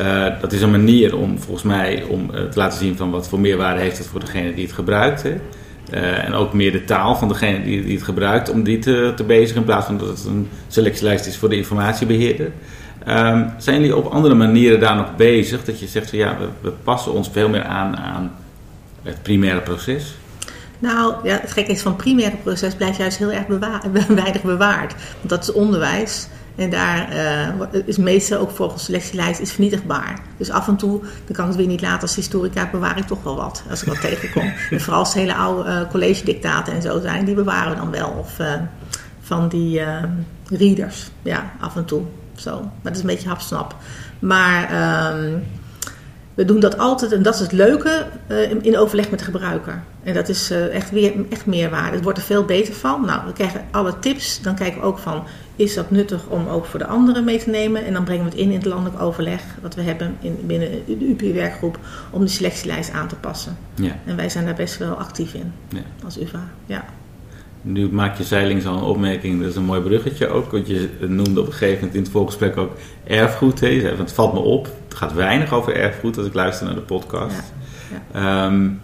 Uh, 0.00 0.26
dat 0.40 0.52
is 0.52 0.62
een 0.62 0.70
manier 0.70 1.16
om 1.16 1.38
volgens 1.38 1.62
mij 1.62 2.02
om 2.02 2.30
uh, 2.34 2.40
te 2.40 2.58
laten 2.58 2.78
zien 2.78 2.96
van 2.96 3.10
wat 3.10 3.28
voor 3.28 3.40
meerwaarde 3.40 3.80
heeft 3.80 3.98
het 3.98 4.06
voor 4.06 4.20
degene 4.20 4.54
die 4.54 4.64
het 4.64 4.74
gebruikt. 4.74 5.22
Hè? 5.22 5.34
Uh, 5.94 6.24
en 6.24 6.34
ook 6.34 6.52
meer 6.52 6.72
de 6.72 6.84
taal 6.84 7.16
van 7.16 7.28
degene 7.28 7.62
die, 7.62 7.84
die 7.84 7.94
het 7.94 8.04
gebruikt 8.04 8.50
om 8.50 8.62
die 8.62 8.78
te, 8.78 9.12
te 9.16 9.24
bezigen 9.24 9.56
in 9.56 9.64
plaats 9.64 9.86
van 9.86 9.98
dat 9.98 10.08
het 10.08 10.24
een 10.24 10.48
selectielijst 10.68 11.26
is 11.26 11.36
voor 11.36 11.48
de 11.48 11.56
informatiebeheerder. 11.56 12.50
Um, 13.08 13.52
zijn 13.58 13.80
jullie 13.80 13.96
op 13.96 14.06
andere 14.06 14.34
manieren 14.34 14.80
daar 14.80 14.96
nog 14.96 15.16
bezig? 15.16 15.64
Dat 15.64 15.80
je 15.80 15.86
zegt 15.86 16.10
van 16.10 16.18
ja, 16.18 16.36
we, 16.60 16.70
passen 16.70 17.12
ons 17.12 17.28
veel 17.32 17.48
meer 17.48 17.64
aan 17.64 17.96
aan 17.96 18.32
het 19.02 19.22
primaire 19.22 19.60
proces? 19.60 20.14
Nou, 20.78 21.14
ja, 21.22 21.38
het 21.40 21.52
gekke 21.52 21.70
is 21.70 21.82
van 21.82 21.92
het 21.92 22.00
primaire 22.00 22.36
proces 22.36 22.74
blijft 22.74 22.96
juist 22.98 23.18
heel 23.18 23.32
erg 23.32 23.46
weinig 24.08 24.42
bewaard. 24.42 24.94
Want 25.18 25.28
dat 25.28 25.42
is 25.42 25.52
onderwijs. 25.52 26.28
En 26.56 26.70
daar 26.70 27.12
uh, 27.12 27.80
is 27.84 27.96
meestal 27.96 28.38
ook 28.38 28.50
volgens 28.50 28.84
selectielijst 28.84 29.40
is 29.40 29.52
vernietigbaar. 29.52 30.20
Dus 30.36 30.50
af 30.50 30.68
en 30.68 30.76
toe, 30.76 31.00
dan 31.00 31.34
kan 31.34 31.44
ik 31.44 31.50
het 31.50 31.56
weer 31.56 31.66
niet 31.66 31.80
laten 31.80 32.00
als 32.00 32.14
historica, 32.14 32.68
bewaar 32.70 32.98
ik 32.98 33.06
toch 33.06 33.22
wel 33.22 33.36
wat. 33.36 33.62
Als 33.70 33.82
ik 33.82 33.88
wat 33.88 34.00
tegenkom. 34.00 34.52
En 34.70 34.80
vooral 34.80 35.00
als 35.00 35.14
hele 35.14 35.34
oude 35.34 35.70
uh, 35.70 35.90
college 35.90 36.24
dictaten 36.24 36.72
en 36.72 36.82
zo 36.82 37.00
zijn, 37.00 37.24
die 37.24 37.34
bewaren 37.34 37.72
we 37.72 37.76
dan 37.76 37.90
wel. 37.90 38.16
Of 38.18 38.38
uh, 38.38 38.52
van 39.20 39.48
die 39.48 39.80
readers, 40.50 41.10
ja, 41.22 41.50
af 41.60 41.76
en 41.76 41.84
toe. 41.84 42.02
Zo. 42.34 42.60
Maar 42.60 42.70
dat 42.82 42.94
is 42.94 43.00
een 43.00 43.06
beetje 43.06 43.28
hapsnap. 43.28 43.76
Maar 44.18 44.62
um, 45.14 45.44
we 46.34 46.44
doen 46.44 46.60
dat 46.60 46.78
altijd, 46.78 47.12
en 47.12 47.22
dat 47.22 47.34
is 47.34 47.40
het 47.40 47.52
leuke, 47.52 48.06
in 48.62 48.78
overleg 48.78 49.10
met 49.10 49.18
de 49.18 49.24
gebruiker. 49.24 49.82
En 50.06 50.14
dat 50.14 50.28
is 50.28 50.50
uh, 50.50 50.74
echt, 50.74 50.90
weer, 50.90 51.12
echt 51.30 51.46
meerwaarde. 51.46 51.94
Het 51.94 52.04
wordt 52.04 52.18
er 52.18 52.24
veel 52.24 52.44
beter 52.44 52.74
van. 52.74 53.04
Nou, 53.06 53.26
we 53.26 53.32
krijgen 53.32 53.64
alle 53.70 53.98
tips. 53.98 54.40
Dan 54.42 54.54
kijken 54.54 54.80
we 54.80 54.86
ook 54.86 54.98
van, 54.98 55.22
is 55.56 55.74
dat 55.74 55.90
nuttig 55.90 56.26
om 56.26 56.48
ook 56.48 56.64
voor 56.64 56.78
de 56.78 56.86
anderen 56.86 57.24
mee 57.24 57.38
te 57.38 57.50
nemen? 57.50 57.84
En 57.84 57.92
dan 57.92 58.04
brengen 58.04 58.24
we 58.24 58.30
het 58.30 58.38
in 58.38 58.50
in 58.50 58.56
het 58.56 58.64
landelijk 58.64 59.02
overleg, 59.02 59.42
wat 59.62 59.74
we 59.74 59.82
hebben 59.82 60.16
in, 60.20 60.38
binnen 60.46 60.68
de 60.86 61.08
UP-werkgroep, 61.08 61.78
om 62.10 62.20
de 62.20 62.28
selectielijst 62.28 62.90
aan 62.90 63.08
te 63.08 63.14
passen. 63.14 63.56
Ja. 63.74 63.96
En 64.04 64.16
wij 64.16 64.28
zijn 64.28 64.44
daar 64.44 64.54
best 64.54 64.78
wel 64.78 64.94
actief 64.94 65.34
in, 65.34 65.52
ja. 65.68 65.82
als 66.04 66.20
UvA. 66.20 66.48
Ja. 66.66 66.84
Nu 67.62 67.88
maak 67.88 68.16
je 68.16 68.24
zeilings 68.24 68.66
al 68.66 68.76
een 68.76 68.82
opmerking, 68.82 69.40
dat 69.40 69.50
is 69.50 69.56
een 69.56 69.64
mooi 69.64 69.80
bruggetje 69.80 70.28
ook. 70.28 70.50
Want 70.50 70.66
je 70.66 70.90
noemde 71.00 71.40
op 71.40 71.46
een 71.46 71.52
gegeven 71.52 71.74
moment 71.74 71.94
in 71.94 72.02
het 72.02 72.10
voorgesprek 72.10 72.56
ook 72.56 72.76
erfgoed. 73.04 73.60
Hè. 73.60 73.68
Het 73.68 74.12
valt 74.12 74.32
me 74.32 74.38
op, 74.38 74.68
het 74.88 74.96
gaat 74.96 75.12
weinig 75.12 75.52
over 75.52 75.76
erfgoed 75.76 76.16
als 76.16 76.26
ik 76.26 76.34
luister 76.34 76.66
naar 76.66 76.74
de 76.74 76.80
podcast. 76.80 77.52
Ja, 78.12 78.20
ja. 78.20 78.46
Um, 78.46 78.80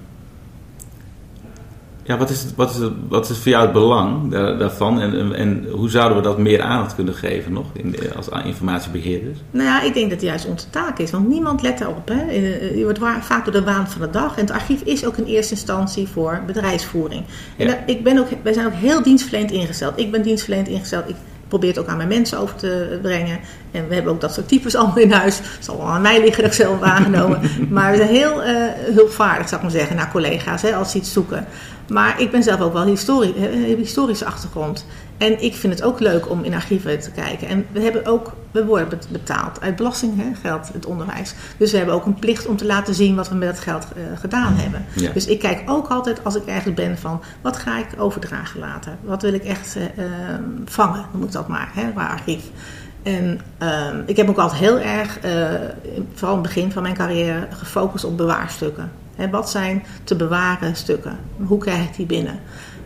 ja 2.02 2.16
wat, 2.16 2.30
is 2.30 2.42
het, 2.42 2.54
wat, 2.54 2.70
is 2.70 2.76
het, 2.76 2.92
wat 3.08 3.30
is 3.30 3.38
voor 3.38 3.50
jou 3.50 3.64
het 3.64 3.72
belang 3.72 4.30
daar, 4.30 4.58
daarvan? 4.58 5.00
En, 5.00 5.34
en, 5.34 5.66
hoe 5.70 5.90
zouden 5.90 6.16
we 6.16 6.22
dat 6.22 6.38
meer 6.38 6.62
aandacht 6.62 6.94
kunnen 6.94 7.14
geven 7.14 7.52
nog 7.52 7.66
in, 7.72 7.96
als 8.16 8.28
informatiebeheerders? 8.44 9.38
Nou 9.50 9.66
ja, 9.66 9.82
ik 9.82 9.94
denk 9.94 10.10
dat 10.10 10.20
het 10.20 10.28
juist 10.28 10.46
onze 10.46 10.70
taak 10.70 10.98
is. 10.98 11.10
Want 11.10 11.28
niemand 11.28 11.62
let 11.62 11.80
erop. 11.80 12.08
Hè. 12.08 12.30
Je 12.74 12.82
wordt 12.82 12.98
vaak 13.20 13.44
door 13.44 13.54
de 13.54 13.64
waan 13.64 13.88
van 13.88 14.00
de 14.00 14.10
dag. 14.10 14.36
En 14.36 14.40
het 14.40 14.50
archief 14.50 14.80
is 14.82 15.04
ook 15.04 15.16
in 15.16 15.24
eerste 15.24 15.54
instantie 15.54 16.08
voor 16.08 16.42
bedrijfsvoering. 16.46 17.24
En 17.56 17.66
ja. 17.66 17.82
ik 17.86 18.04
ben 18.04 18.18
ook, 18.18 18.26
wij 18.42 18.52
zijn 18.52 18.66
ook 18.66 18.72
heel 18.72 19.02
dienstverlenend 19.02 19.52
ingesteld. 19.52 19.98
Ik 19.98 20.10
ben 20.10 20.22
dienstverlenend 20.22 20.68
ingesteld. 20.68 21.08
Ik 21.08 21.16
probeer 21.48 21.70
het 21.70 21.78
ook 21.78 21.86
aan 21.86 21.96
mijn 21.96 22.08
mensen 22.08 22.38
over 22.38 22.56
te 22.56 22.98
brengen. 23.02 23.38
En 23.70 23.88
we 23.88 23.94
hebben 23.94 24.12
ook 24.12 24.20
dat 24.20 24.34
soort 24.34 24.48
types 24.48 24.74
allemaal 24.76 24.98
in 24.98 25.12
huis. 25.12 25.38
Het 25.38 25.64
zal 25.64 25.76
wel 25.76 25.86
aan 25.86 26.02
mij 26.02 26.20
liggen 26.20 26.42
dat 26.42 26.52
ik 26.52 26.58
zelf 26.58 26.82
aangenomen. 26.94 27.40
maar 27.70 27.90
we 27.90 27.96
zijn 27.96 28.08
heel 28.08 28.44
uh, 28.44 28.54
hulpvaardig, 28.94 29.48
zou 29.48 29.60
ik 29.60 29.62
maar 29.62 29.78
zeggen, 29.78 29.96
naar 29.96 30.10
collega's 30.10 30.62
hè, 30.62 30.74
als 30.74 30.90
ze 30.90 30.98
iets 30.98 31.12
zoeken. 31.12 31.46
Maar 31.92 32.20
ik 32.20 32.30
ben 32.30 32.42
zelf 32.42 32.60
ook 32.60 32.72
wel 32.72 32.84
historie, 32.84 33.52
een 33.52 33.76
historische 33.78 34.24
achtergrond. 34.24 34.86
En 35.18 35.42
ik 35.42 35.54
vind 35.54 35.72
het 35.72 35.82
ook 35.82 36.00
leuk 36.00 36.30
om 36.30 36.44
in 36.44 36.54
archieven 36.54 37.00
te 37.00 37.10
kijken. 37.10 37.48
En 37.48 37.66
we, 37.72 37.80
hebben 37.80 38.06
ook, 38.06 38.32
we 38.50 38.64
worden 38.64 38.98
betaald 39.08 39.60
uit 39.60 39.76
belastinggeld, 39.76 40.70
het 40.72 40.86
onderwijs. 40.86 41.34
Dus 41.56 41.70
we 41.70 41.76
hebben 41.76 41.94
ook 41.94 42.06
een 42.06 42.14
plicht 42.14 42.46
om 42.46 42.56
te 42.56 42.66
laten 42.66 42.94
zien 42.94 43.14
wat 43.14 43.28
we 43.28 43.34
met 43.34 43.48
dat 43.48 43.60
geld 43.60 43.86
uh, 43.96 44.18
gedaan 44.18 44.54
hebben. 44.54 44.84
Ja. 44.94 45.12
Dus 45.12 45.26
ik 45.26 45.38
kijk 45.38 45.62
ook 45.66 45.88
altijd 45.88 46.24
als 46.24 46.34
ik 46.34 46.46
ergens 46.46 46.74
ben 46.74 46.98
van 46.98 47.20
wat 47.40 47.56
ga 47.56 47.78
ik 47.78 47.86
overdragen 47.98 48.60
later? 48.60 48.96
Wat 49.02 49.22
wil 49.22 49.34
ik 49.34 49.44
echt 49.44 49.76
uh, 49.76 50.04
vangen, 50.64 51.06
noem 51.12 51.22
ik 51.22 51.32
dat 51.32 51.48
maar, 51.48 51.70
hè, 51.74 51.90
qua 51.90 52.06
archief. 52.06 52.44
En 53.02 53.40
uh, 53.62 53.68
ik 54.06 54.16
heb 54.16 54.28
ook 54.28 54.38
altijd 54.38 54.60
heel 54.60 54.78
erg, 54.78 55.18
vooral 56.14 56.36
in 56.36 56.42
het 56.42 56.54
begin 56.54 56.72
van 56.72 56.82
mijn 56.82 56.94
carrière, 56.94 57.46
gefocust 57.50 58.04
op 58.04 58.16
bewaarstukken. 58.16 58.90
He, 59.16 59.30
wat 59.30 59.50
zijn 59.50 59.84
te 60.04 60.16
bewaren 60.16 60.76
stukken? 60.76 61.18
Hoe 61.46 61.58
krijg 61.58 61.84
ik 61.84 61.96
die 61.96 62.06
binnen? 62.06 62.40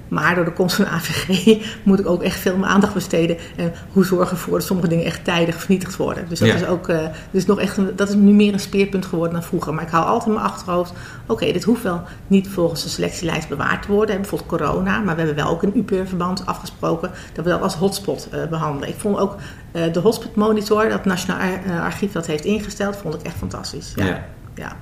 Maar 0.09 0.35
door 0.35 0.45
de 0.45 0.53
komst 0.53 0.77
van 0.77 0.87
AVG 0.87 1.59
moet 1.85 1.99
ik 1.99 2.07
ook 2.07 2.23
echt 2.23 2.39
veel 2.39 2.57
meer 2.57 2.69
aandacht 2.69 2.95
besteden. 2.95 3.37
En 3.57 3.73
hoe 3.93 4.05
zorgen 4.05 4.29
we 4.29 4.33
ervoor 4.35 4.59
dat 4.59 4.67
sommige 4.67 4.89
dingen 4.89 5.05
echt 5.05 5.25
tijdig 5.25 5.61
vernietigd 5.61 5.97
worden. 5.97 6.29
Dus 6.29 6.39
dat, 6.39 6.49
Ja. 6.49 6.55
is, 6.55 6.67
ook, 6.67 6.89
uh, 6.89 6.99
dus 7.31 7.47
nog 7.47 7.61
echt 7.61 7.77
een, 7.77 7.93
dat 7.97 8.09
is 8.09 8.15
nu 8.15 8.33
meer 8.33 8.53
een 8.53 8.61
speerpunt 8.61 9.07
geworden 9.07 9.33
dan 9.33 9.43
vroeger. 9.43 9.75
Maar 9.75 9.85
ik 9.85 9.91
hou 9.91 10.05
altijd 10.07 10.27
in 10.27 10.33
mijn 10.33 10.47
achterhoofd. 10.47 10.93
Oké, 11.27 11.53
dit 11.53 11.65
hoeft 11.65 11.83
wel 11.83 12.03
niet 12.27 12.49
volgens 12.49 12.83
de 12.83 12.89
selectielijst 12.89 13.49
bewaard 13.49 13.83
te 13.83 13.93
worden. 13.93 14.17
Bijvoorbeeld 14.17 14.51
corona. 14.51 14.99
Maar 14.99 15.15
we 15.17 15.23
hebben 15.23 15.45
wel 15.45 15.51
ook 15.53 15.62
in 15.62 15.73
UPR-verband 15.75 16.47
afgesproken 16.47 17.11
dat 17.33 17.45
we 17.45 17.51
dat 17.51 17.61
als 17.62 17.75
hotspot 17.75 18.29
uh, 18.35 18.47
behandelen. 18.47 18.89
Ik 18.89 18.99
vond 18.99 19.19
ook 19.19 19.37
uh, 19.73 19.93
de 19.93 20.01
hotspot 20.01 20.35
monitor, 20.35 20.89
dat 20.89 21.05
Nationaal 21.05 21.39
Ar 21.39 21.81
Archief 21.81 22.12
dat 22.12 22.27
heeft 22.27 22.45
ingesteld, 22.45 22.97
vond 22.97 23.15
ik 23.15 23.23
echt 23.23 23.37
fantastisch. 23.37 23.93
Ja. 23.97 24.05
Ja. 24.05 24.25
ja. 24.55 24.77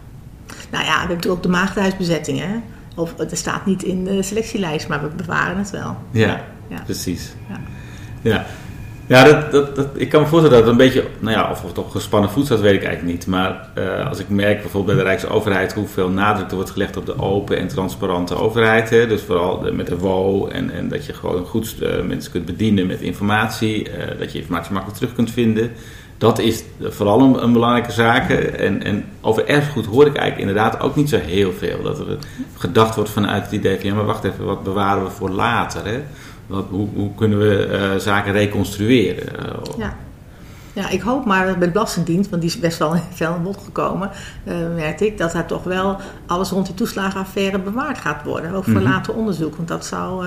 Nou 0.74 0.86
ja, 0.86 0.92
we 0.92 0.98
hebben 0.98 1.16
natuurlijk 1.16 1.44
ook 1.46 1.52
de 1.52 1.58
maagdhuisbezetting. 1.58 2.38
Hè? 2.38 2.54
Of 2.96 3.14
het 3.16 3.38
staat 3.38 3.66
niet 3.66 3.82
in 3.82 4.04
de 4.04 4.22
selectielijst, 4.22 4.88
maar 4.88 5.02
we 5.02 5.08
bewaren 5.16 5.58
het 5.58 5.70
wel. 5.70 5.96
Ja, 6.10 6.44
Ja. 6.68 6.82
precies. 6.84 7.34
Ja. 7.48 7.60
Ja, 8.22 8.46
ja 9.06 9.24
dat, 9.24 9.52
dat, 9.52 9.76
dat, 9.76 9.88
ik 9.94 10.08
kan 10.08 10.20
me 10.20 10.26
voorstellen 10.26 10.58
dat 10.58 10.66
het 10.68 10.80
een 10.80 10.86
beetje, 10.86 11.08
nou 11.18 11.36
ja, 11.36 11.50
of 11.50 11.62
het 11.62 11.78
op 11.78 11.90
gespannen 11.90 12.30
voet 12.30 12.44
staat, 12.44 12.60
weet 12.60 12.74
ik 12.74 12.84
eigenlijk 12.84 13.16
niet. 13.16 13.26
Maar 13.26 13.68
uh, 13.78 14.08
als 14.08 14.18
ik 14.18 14.28
merk 14.28 14.60
bijvoorbeeld 14.60 14.96
bij 14.96 15.04
de 15.04 15.10
Rijksoverheid 15.10 15.72
hoeveel 15.72 16.08
nadruk 16.08 16.48
er 16.48 16.54
wordt 16.54 16.70
gelegd 16.70 16.96
op 16.96 17.06
de 17.06 17.18
open 17.18 17.58
en 17.58 17.68
transparante 17.68 18.34
overheid. 18.34 18.90
Hè, 18.90 19.06
dus 19.06 19.22
vooral 19.22 19.60
de, 19.60 19.72
met 19.72 19.86
de 19.86 19.98
WO 19.98 20.46
en, 20.46 20.70
en 20.70 20.88
dat 20.88 21.06
je 21.06 21.12
gewoon 21.12 21.46
goed 21.46 21.76
uh, 21.82 22.02
mensen 22.02 22.32
kunt 22.32 22.44
bedienen 22.44 22.86
met 22.86 23.00
informatie, 23.00 23.88
uh, 23.88 24.18
dat 24.18 24.32
je 24.32 24.38
informatie 24.38 24.72
makkelijk 24.72 24.98
terug 24.98 25.14
kunt 25.14 25.30
vinden. 25.30 25.70
Dat 26.18 26.38
is 26.38 26.64
vooral 26.80 27.42
een, 27.42 27.52
belangrijke 27.52 27.92
zaak. 27.92 28.30
En, 28.30 28.82
en 28.82 29.04
over 29.20 29.46
erfgoed 29.46 29.86
hoor 29.86 30.06
ik 30.06 30.16
eigenlijk 30.16 30.48
inderdaad 30.48 30.80
ook 30.80 30.96
niet 30.96 31.08
zo 31.08 31.18
heel 31.18 31.52
veel. 31.52 31.82
Dat 31.82 31.98
er 31.98 32.18
gedacht 32.56 32.94
wordt 32.94 33.10
vanuit 33.10 33.42
het 33.42 33.52
idee 33.52 33.76
van 33.76 33.86
ja, 33.86 33.94
maar 33.94 34.04
wacht 34.04 34.24
even, 34.24 34.44
wat 34.44 34.62
bewaren 34.62 35.04
we 35.04 35.10
voor 35.10 35.30
later? 35.30 35.86
Hè? 35.86 36.02
Wat, 36.46 36.64
hoe, 36.70 37.14
kunnen 37.14 37.38
we 37.38 37.68
uh, 37.70 38.00
zaken 38.00 38.32
reconstrueren? 38.32 39.24
Uh, 39.24 39.76
ja. 39.78 39.96
Ja, 40.74 40.88
ik 40.88 41.00
hoop 41.00 41.24
maar 41.24 41.44
bij 41.44 41.66
de 41.66 41.72
Belastingdienst, 41.72 42.30
want 42.30 42.42
die 42.42 42.50
is 42.50 42.58
best 42.58 42.78
wel 42.78 42.94
in 42.94 43.00
veel 43.12 43.40
bod 43.42 43.58
gekomen, 43.64 44.10
uh, 44.44 44.54
merkte 44.74 45.06
ik, 45.06 45.18
dat 45.18 45.32
daar 45.32 45.46
toch 45.46 45.64
wel 45.64 46.00
alles 46.26 46.50
rond 46.50 46.66
die 46.66 46.74
toeslagenaffaire 46.74 47.58
bewaard 47.58 47.98
gaat 47.98 48.24
worden. 48.24 48.54
Ook 48.54 48.64
voor 48.64 48.72
mm 48.72 48.78
-hmm. 48.78 48.88
later 48.88 49.14
onderzoek. 49.14 49.56
Want 49.56 49.68
dat 49.68 49.86
zou, 49.86 50.26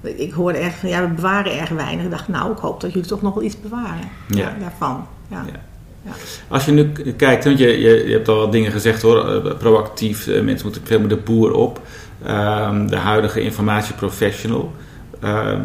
ik 0.00 0.32
hoorde 0.32 0.58
echt 0.58 0.78
van 0.78 0.88
ja, 0.88 1.00
we 1.00 1.14
bewaren 1.14 1.58
erg 1.58 1.68
weinig. 1.68 2.04
Ik 2.04 2.10
dacht, 2.10 2.28
nou, 2.28 2.52
ik 2.52 2.58
hoop 2.58 2.80
dat 2.80 2.92
jullie 2.92 3.08
toch 3.08 3.22
nog 3.22 3.34
wel 3.34 3.44
iets 3.44 3.60
bewaren 3.60 4.08
ja. 4.26 4.54
daarvan. 4.60 5.06
Ja. 5.28 5.42
Ja. 5.46 5.60
Ja. 6.04 6.12
Als 6.48 6.64
je 6.64 6.72
nu 6.72 6.92
kijkt, 7.16 7.44
want 7.44 7.58
je, 7.58 7.66
je, 7.80 8.06
je 8.06 8.12
hebt 8.12 8.28
al 8.28 8.36
wat 8.36 8.52
dingen 8.52 8.72
gezegd 8.72 9.02
hoor, 9.02 9.54
proactief, 9.58 10.26
mensen 10.26 10.66
moeten 10.66 10.82
veel 10.84 10.98
meer 10.98 11.08
de 11.08 11.16
boer 11.16 11.52
op, 11.52 11.80
um, 12.26 12.88
de 12.88 12.96
huidige 12.96 13.40
informatieprofessional. 13.40 14.72
Uh, 15.24 15.58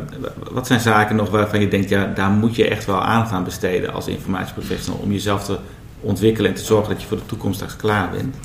wat 0.51 0.67
zijn 0.67 0.79
zaken 0.79 1.15
nog 1.15 1.29
waarvan 1.29 1.59
je 1.59 1.67
denkt, 1.67 1.89
ja, 1.89 2.11
daar 2.15 2.29
moet 2.29 2.55
je 2.55 2.67
echt 2.67 2.85
wel 2.85 3.01
aan 3.01 3.43
besteden 3.43 3.93
als 3.93 4.07
informatieprofessional 4.07 4.99
om 5.03 5.11
jezelf 5.11 5.43
te 5.43 5.57
ontwikkelen 5.99 6.49
en 6.49 6.55
te 6.55 6.63
zorgen 6.63 6.89
dat 6.89 7.01
je 7.01 7.07
voor 7.07 7.17
de 7.17 7.25
toekomst 7.25 7.55
straks 7.55 7.75
klaar 7.75 8.09
bent? 8.09 8.35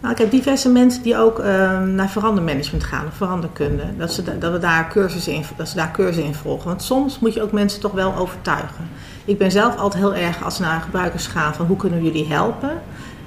Nou, 0.00 0.12
ik 0.12 0.18
heb 0.18 0.30
diverse 0.30 0.68
mensen 0.68 1.02
die 1.02 1.18
ook 1.18 1.38
uh, 1.38 1.44
naar 1.82 2.08
verandermanagement 2.08 2.84
gaan, 2.84 3.06
of 3.06 3.14
veranderkunde. 3.14 3.82
Dat, 3.98 4.12
ze, 4.12 4.38
dat, 4.38 4.52
we 4.52 4.58
daar 4.58 4.88
cursussen 4.88 5.32
in, 5.32 5.42
dat 5.56 5.68
ze 5.68 5.76
daar 5.76 5.90
cursussen 5.90 6.24
in 6.24 6.34
volgen. 6.34 6.68
Want 6.68 6.82
soms 6.82 7.18
moet 7.18 7.34
je 7.34 7.42
ook 7.42 7.52
mensen 7.52 7.80
toch 7.80 7.92
wel 7.92 8.16
overtuigen. 8.16 8.88
Ik 9.24 9.38
ben 9.38 9.50
zelf 9.50 9.76
altijd 9.76 10.02
heel 10.02 10.14
erg 10.14 10.44
als 10.44 10.58
naar 10.58 10.80
gebruikers 10.80 11.26
gaan 11.26 11.54
van 11.54 11.66
hoe 11.66 11.76
kunnen 11.76 11.98
we 11.98 12.04
jullie 12.04 12.26
helpen. 12.26 12.70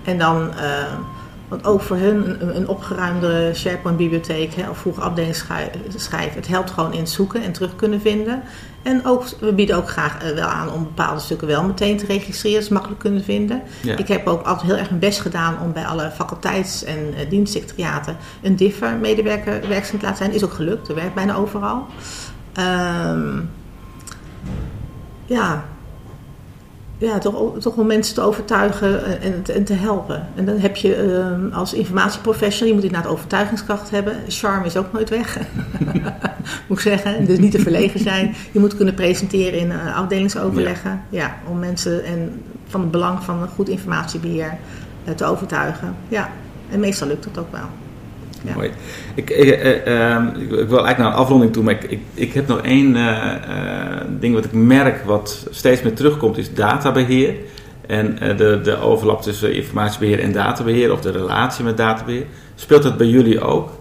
En 0.04 0.18
dan 0.18 0.50
uh, 0.56 0.64
Want 1.50 1.66
ook 1.66 1.82
voor 1.82 1.98
hun 1.98 2.42
een, 2.42 2.56
een 2.56 2.68
opgeruimde 2.68 3.52
SharePoint-bibliotheek 3.54 4.54
of 4.70 4.78
vroege 4.78 5.02
afdeling 5.02 5.36
schrijven. 5.96 6.36
Het 6.36 6.48
helpt 6.48 6.72
gewoon 6.72 6.94
in 6.94 7.00
het 7.00 7.10
zoeken 7.10 7.44
en 7.44 7.52
terug 7.52 7.76
kunnen 7.76 8.02
vinden. 8.02 8.44
En 8.82 9.06
ook, 9.06 9.24
we 9.40 9.54
bieden 9.54 9.76
ook 9.76 9.90
graag 9.90 10.34
wel 10.36 10.48
aan 10.48 10.72
om 10.72 10.84
bepaalde 10.84 11.20
stukken 11.20 11.48
wel 11.48 11.64
meteen 11.64 11.98
te 11.98 12.06
registreren, 12.06 12.64
ze 12.64 12.74
makkelijk 12.74 13.00
kunnen 13.00 13.24
vinden. 13.24 13.62
Ik 13.98 14.08
heb 14.08 14.28
ook 14.28 14.46
altijd 14.46 14.68
heel 14.68 14.78
erg 14.78 14.90
mijn 14.90 15.00
best 15.00 15.22
gedaan 15.22 15.62
om 15.64 15.74
bij 15.74 15.86
alle 15.86 16.12
faculteits- 16.12 16.84
en 16.84 16.98
uh, 16.98 17.30
dienstsecretariaten 17.30 18.18
een 18.42 18.56
differ-medewerker 18.56 19.68
werkzaam 19.68 20.00
te 20.00 20.06
laten 20.06 20.18
zijn. 20.18 20.32
Is 20.32 20.44
ook 20.44 20.54
gelukt, 20.54 20.88
dat 20.88 20.96
werkt 20.96 21.14
bijna 21.14 21.36
overal. 21.36 21.86
Um, 22.60 23.50
ja, 25.26 25.66
ja, 27.00 27.18
toch, 27.18 27.60
toch 27.60 27.76
om 27.76 27.88
mensen 27.88 28.16
te 28.16 28.22
overtuigen 28.22 29.22
en, 29.22 29.44
en 29.54 29.64
te 29.64 29.74
helpen. 29.74 30.28
En 30.36 30.46
dan 30.46 30.58
heb 30.58 30.76
je 30.76 31.06
uh, 31.50 31.58
als 31.58 31.74
informatieprofessional, 31.74 32.68
je 32.68 32.74
moet 32.74 32.84
inderdaad 32.84 33.12
overtuigingskracht 33.12 33.90
hebben. 33.90 34.16
Charme 34.28 34.66
is 34.66 34.78
ook 34.78 34.92
nooit 34.92 35.10
weg, 35.10 35.38
moet 36.68 36.78
ik 36.78 36.80
zeggen. 36.80 37.26
Dus 37.26 37.38
niet 37.38 37.52
te 37.52 37.60
verlegen 37.60 38.00
zijn. 38.00 38.36
Je 38.52 38.60
moet 38.60 38.76
kunnen 38.76 38.94
presenteren 38.94 39.60
in 39.60 39.68
uh, 39.68 39.98
afdelingsoverleggen. 39.98 41.02
Ja. 41.10 41.20
ja. 41.20 41.38
om 41.50 41.60
mensen 41.60 42.04
en 42.04 42.42
van 42.68 42.82
het 42.82 42.92
belang 42.92 43.24
van 43.24 43.42
een 43.42 43.48
goed 43.48 43.70
informatiebeheer 43.70 44.58
uh, 45.08 45.14
te 45.14 45.26
overtuigen. 45.26 45.96
Ja, 46.08 46.30
en 46.72 46.80
meestal 46.80 47.08
lukt 47.08 47.24
dat 47.24 47.38
ook 47.38 47.52
wel. 47.52 47.70
Ja. 48.42 48.54
Mooi. 48.54 48.72
Ik, 49.16 49.30
ik, 49.30 49.64
uh, 49.64 49.66
uh, 49.66 50.26
ik, 50.38 50.50
wil 50.50 50.60
eigenlijk 50.60 50.98
naar 50.98 51.08
een 51.08 51.14
afronding 51.14 51.54
toe, 51.54 51.64
maar 51.64 51.84
ik, 51.90 52.00
ik, 52.14 52.34
heb 52.34 52.48
nog 52.48 52.62
één 52.62 52.96
uh, 52.96 53.34
ding 54.20 54.34
wat 54.34 54.46
ik 54.46 54.52
merk 54.52 55.04
wat 55.06 55.48
steeds 55.50 55.82
meer 55.82 55.94
terugkomt, 55.94 56.38
is 56.38 56.54
databeheer. 56.54 57.36
En 57.88 58.16
de, 58.38 58.60
de 58.64 58.78
overlap 58.78 59.22
tussen 59.22 59.56
informatiebeheer 59.56 60.20
en 60.20 60.32
databeheer, 60.32 60.92
of 60.92 61.02
de 61.02 61.12
relatie 61.12 61.64
met 61.64 61.78
databeheer. 61.78 62.26
Speelt 62.56 62.84
dat 62.84 62.98
bij 62.98 63.08
jullie 63.08 63.42
ook? 63.42 63.72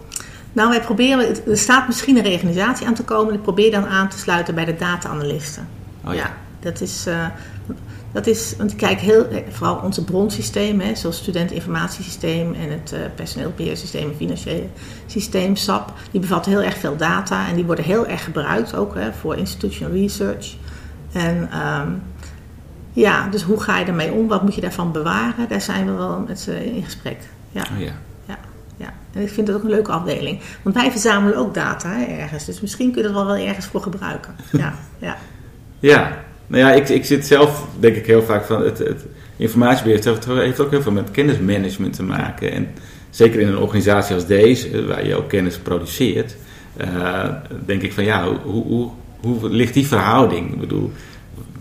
Nou, 0.53 0.69
wij 0.69 0.81
proberen, 0.81 1.25
er 1.47 1.57
staat 1.57 1.87
misschien 1.87 2.17
een 2.17 2.23
reorganisatie 2.23 2.87
aan 2.87 2.93
te 2.93 3.03
komen. 3.03 3.33
Ik 3.33 3.41
probeer 3.41 3.71
dan 3.71 3.87
aan 3.87 4.09
te 4.09 4.17
sluiten 4.17 4.55
bij 4.55 4.65
de 4.65 4.75
data-analysten. 4.75 5.67
Oh, 6.05 6.13
ja. 6.13 6.19
ja. 6.19 6.33
dat 6.59 6.81
is, 6.81 7.07
dat 8.11 8.27
is, 8.27 8.53
want 8.57 8.71
ik 8.71 8.77
kijk 8.77 8.99
heel, 8.99 9.27
vooral 9.49 9.75
onze 9.83 10.03
bronsystemen, 10.03 10.97
zoals 10.97 11.17
studenteninformatiesysteem 11.17 12.53
en 12.53 12.71
het 12.71 12.91
uh, 12.93 12.99
personeelbeheersysteem 13.15 14.09
en 14.09 14.15
financiële 14.15 14.67
systeem, 15.05 15.55
SAP, 15.55 15.93
die 16.11 16.21
bevatten 16.21 16.51
heel 16.51 16.63
erg 16.63 16.77
veel 16.77 16.97
data 16.97 17.47
en 17.47 17.55
die 17.55 17.65
worden 17.65 17.85
heel 17.85 18.07
erg 18.07 18.23
gebruikt 18.23 18.75
ook 18.75 18.95
hè, 18.95 19.13
voor 19.13 19.35
institutional 19.35 19.93
research. 19.93 20.55
En 21.11 21.49
um, 21.59 22.01
ja, 22.93 23.27
dus 23.27 23.41
hoe 23.41 23.61
ga 23.61 23.77
je 23.77 23.85
ermee 23.85 24.11
om? 24.11 24.27
Wat 24.27 24.41
moet 24.41 24.55
je 24.55 24.61
daarvan 24.61 24.91
bewaren? 24.91 25.47
Daar 25.49 25.61
zijn 25.61 25.85
we 25.85 25.91
wel 25.91 26.23
met 26.27 26.39
ze 26.39 26.73
in 26.73 26.83
gesprek. 26.83 27.17
Ja. 27.51 27.61
Oh 27.73 27.79
ja. 27.79 27.91
ja. 28.25 28.37
Ja, 28.77 28.93
en 29.13 29.21
ik 29.21 29.29
vind 29.29 29.47
dat 29.47 29.55
ook 29.55 29.63
een 29.63 29.69
leuke 29.69 29.91
afdeling. 29.91 30.41
Want 30.61 30.75
wij 30.75 30.91
verzamelen 30.91 31.37
ook 31.37 31.53
data 31.53 31.89
hè, 31.89 32.03
ergens. 32.03 32.45
Dus 32.45 32.61
misschien 32.61 32.91
kun 32.91 33.01
je 33.01 33.07
dat 33.07 33.17
wel, 33.17 33.25
wel 33.25 33.47
ergens 33.47 33.65
voor 33.65 33.81
gebruiken. 33.81 34.35
Ja, 34.51 34.73
ja. 34.99 35.17
ja, 35.79 36.17
nou 36.49 36.63
ja, 36.63 36.71
ik, 36.73 36.89
ik 36.89 37.05
zit 37.05 37.27
zelf, 37.27 37.67
denk 37.79 37.95
ik 37.95 38.05
heel 38.05 38.23
vaak 38.23 38.45
van 38.45 38.63
het, 38.63 38.77
het 38.77 39.05
informatiebeheer 39.37 40.17
heeft 40.25 40.59
ook 40.59 40.71
heel 40.71 40.81
veel 40.81 40.91
met 40.91 41.11
kennismanagement 41.11 41.93
te 41.93 42.03
maken. 42.03 42.51
En 42.51 42.67
zeker 43.09 43.39
in 43.39 43.47
een 43.47 43.57
organisatie 43.57 44.15
als 44.15 44.25
deze, 44.25 44.85
waar 44.85 45.05
je 45.05 45.15
ook 45.15 45.29
kennis 45.29 45.57
produceert, 45.57 46.35
uh, 46.81 47.29
denk 47.65 47.81
ik 47.81 47.93
van 47.93 48.03
ja, 48.03 48.33
hoe, 48.43 48.63
hoe, 48.63 48.89
hoe 49.21 49.49
ligt 49.49 49.73
die 49.73 49.87
verhouding? 49.87 50.53
Ik 50.53 50.59
bedoel, 50.59 50.91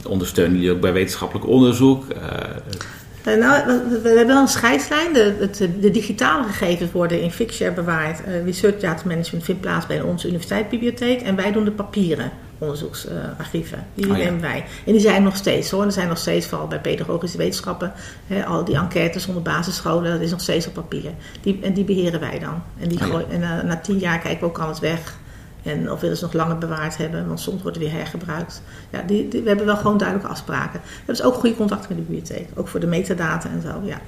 ondersteunen 0.07 0.57
jullie 0.57 0.75
ook 0.75 0.81
bij 0.81 0.93
wetenschappelijk 0.93 1.47
onderzoek? 1.47 2.05
Uh, 2.13 3.37
nou, 3.37 3.67
we 4.03 4.09
hebben 4.09 4.27
wel 4.27 4.41
een 4.41 4.49
scheidslijn. 4.49 5.13
De, 5.13 5.49
de, 5.81 5.91
digitale 5.91 6.45
gegevens 6.45 6.93
worden 6.93 7.23
in 7.23 7.31
Fixshare 7.31 7.73
bewaard. 7.73 8.21
Uh, 8.29 8.45
research 8.45 8.81
data 8.81 9.03
management 9.07 9.45
vindt 9.45 9.61
plaats 9.61 9.87
bij 9.87 10.01
onze 10.01 10.27
universiteitsbibliotheek. 10.27 11.21
En 11.21 11.37
wij 11.37 11.53
doen 11.53 11.65
de 11.65 11.71
papieren 11.71 12.31
onderzoeksarchieven. 12.59 13.87
Die 13.95 14.11
oh 14.11 14.17
nemen 14.17 14.41
wij. 14.41 14.65
En 14.87 14.93
die 14.93 15.01
zijn 15.01 15.23
nog 15.23 15.37
steeds 15.37 15.71
hoor. 15.71 15.85
Er 15.85 15.93
zijn 15.93 16.09
nog 16.09 16.19
steeds, 16.19 16.47
vooral 16.47 16.67
bij 16.67 16.81
pedagogische 16.81 17.39
wetenschappen, 17.39 17.93
hè, 18.27 18.47
al 18.47 18.65
die 18.65 18.77
enquêtes 18.77 19.27
onder 19.27 19.43
basisscholen, 19.43 20.13
dat 20.13 20.21
is 20.21 20.31
nog 20.31 20.41
steeds 20.41 20.67
op 20.67 20.75
papier. 20.75 21.11
Die, 21.41 21.59
en 21.63 21.73
die 21.73 21.85
beheren 21.85 22.21
wij 22.21 22.39
dan. 22.39 22.63
En, 22.79 22.89
die 22.89 23.13
oh 23.13 23.21
en 23.31 23.41
uh, 23.41 23.63
na 23.63 23.77
tien 23.77 23.99
jaar 23.99 24.19
kijken 24.19 24.41
we 24.41 24.47
ook 24.47 24.55
kan 24.55 24.69
het 24.69 24.79
weg. 24.79 25.17
En 25.63 25.91
of 25.93 26.01
willen 26.01 26.17
ze 26.17 26.25
nog 26.25 26.33
langer 26.33 26.59
bewaard 26.59 26.97
hebben, 26.97 27.27
want 27.27 27.41
soms 27.41 27.63
wordt 27.63 27.77
het 27.77 27.87
weer 27.87 27.97
hergebruikt. 27.97 28.63
Ja, 28.91 29.03
die, 29.03 29.29
we 29.31 29.43
hebben 29.45 29.67
wel 29.67 29.77
gewoon 29.77 29.99
duidelijke 29.99 30.33
afspraken. 30.33 30.81
We 30.83 30.89
hebben 30.97 31.15
dus 31.15 31.23
ook 31.23 31.35
goede 31.35 31.57
contacten 31.57 31.89
met 31.89 31.99
de 31.99 32.13
bibliotheek. 32.13 32.49
Ook 32.55 32.69
voor 32.69 32.81
de 32.81 32.87
metadata 32.87 33.49
en 33.49 33.63
zo, 33.63 33.81
ja. 33.85 34.01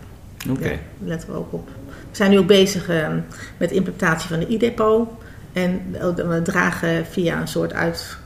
Oké. 0.50 0.60
Okay. 0.60 0.72
Ja, 0.72 0.78
letten 1.04 1.30
we 1.30 1.36
ook 1.36 1.52
op. 1.52 1.68
We 1.86 2.16
zijn 2.16 2.30
nu 2.30 2.38
ook 2.38 2.46
bezig 2.46 2.90
uh, 2.90 3.08
met 3.56 3.68
de 3.68 3.74
implementatie 3.74 4.28
van 4.28 4.38
de 4.38 4.54
e-depot. 4.54 5.08
En 5.52 5.80
we 6.28 6.40
dragen 6.42 7.06
via 7.06 7.40
een 7.40 7.48
soort 7.48 7.72
uit, 7.72 8.16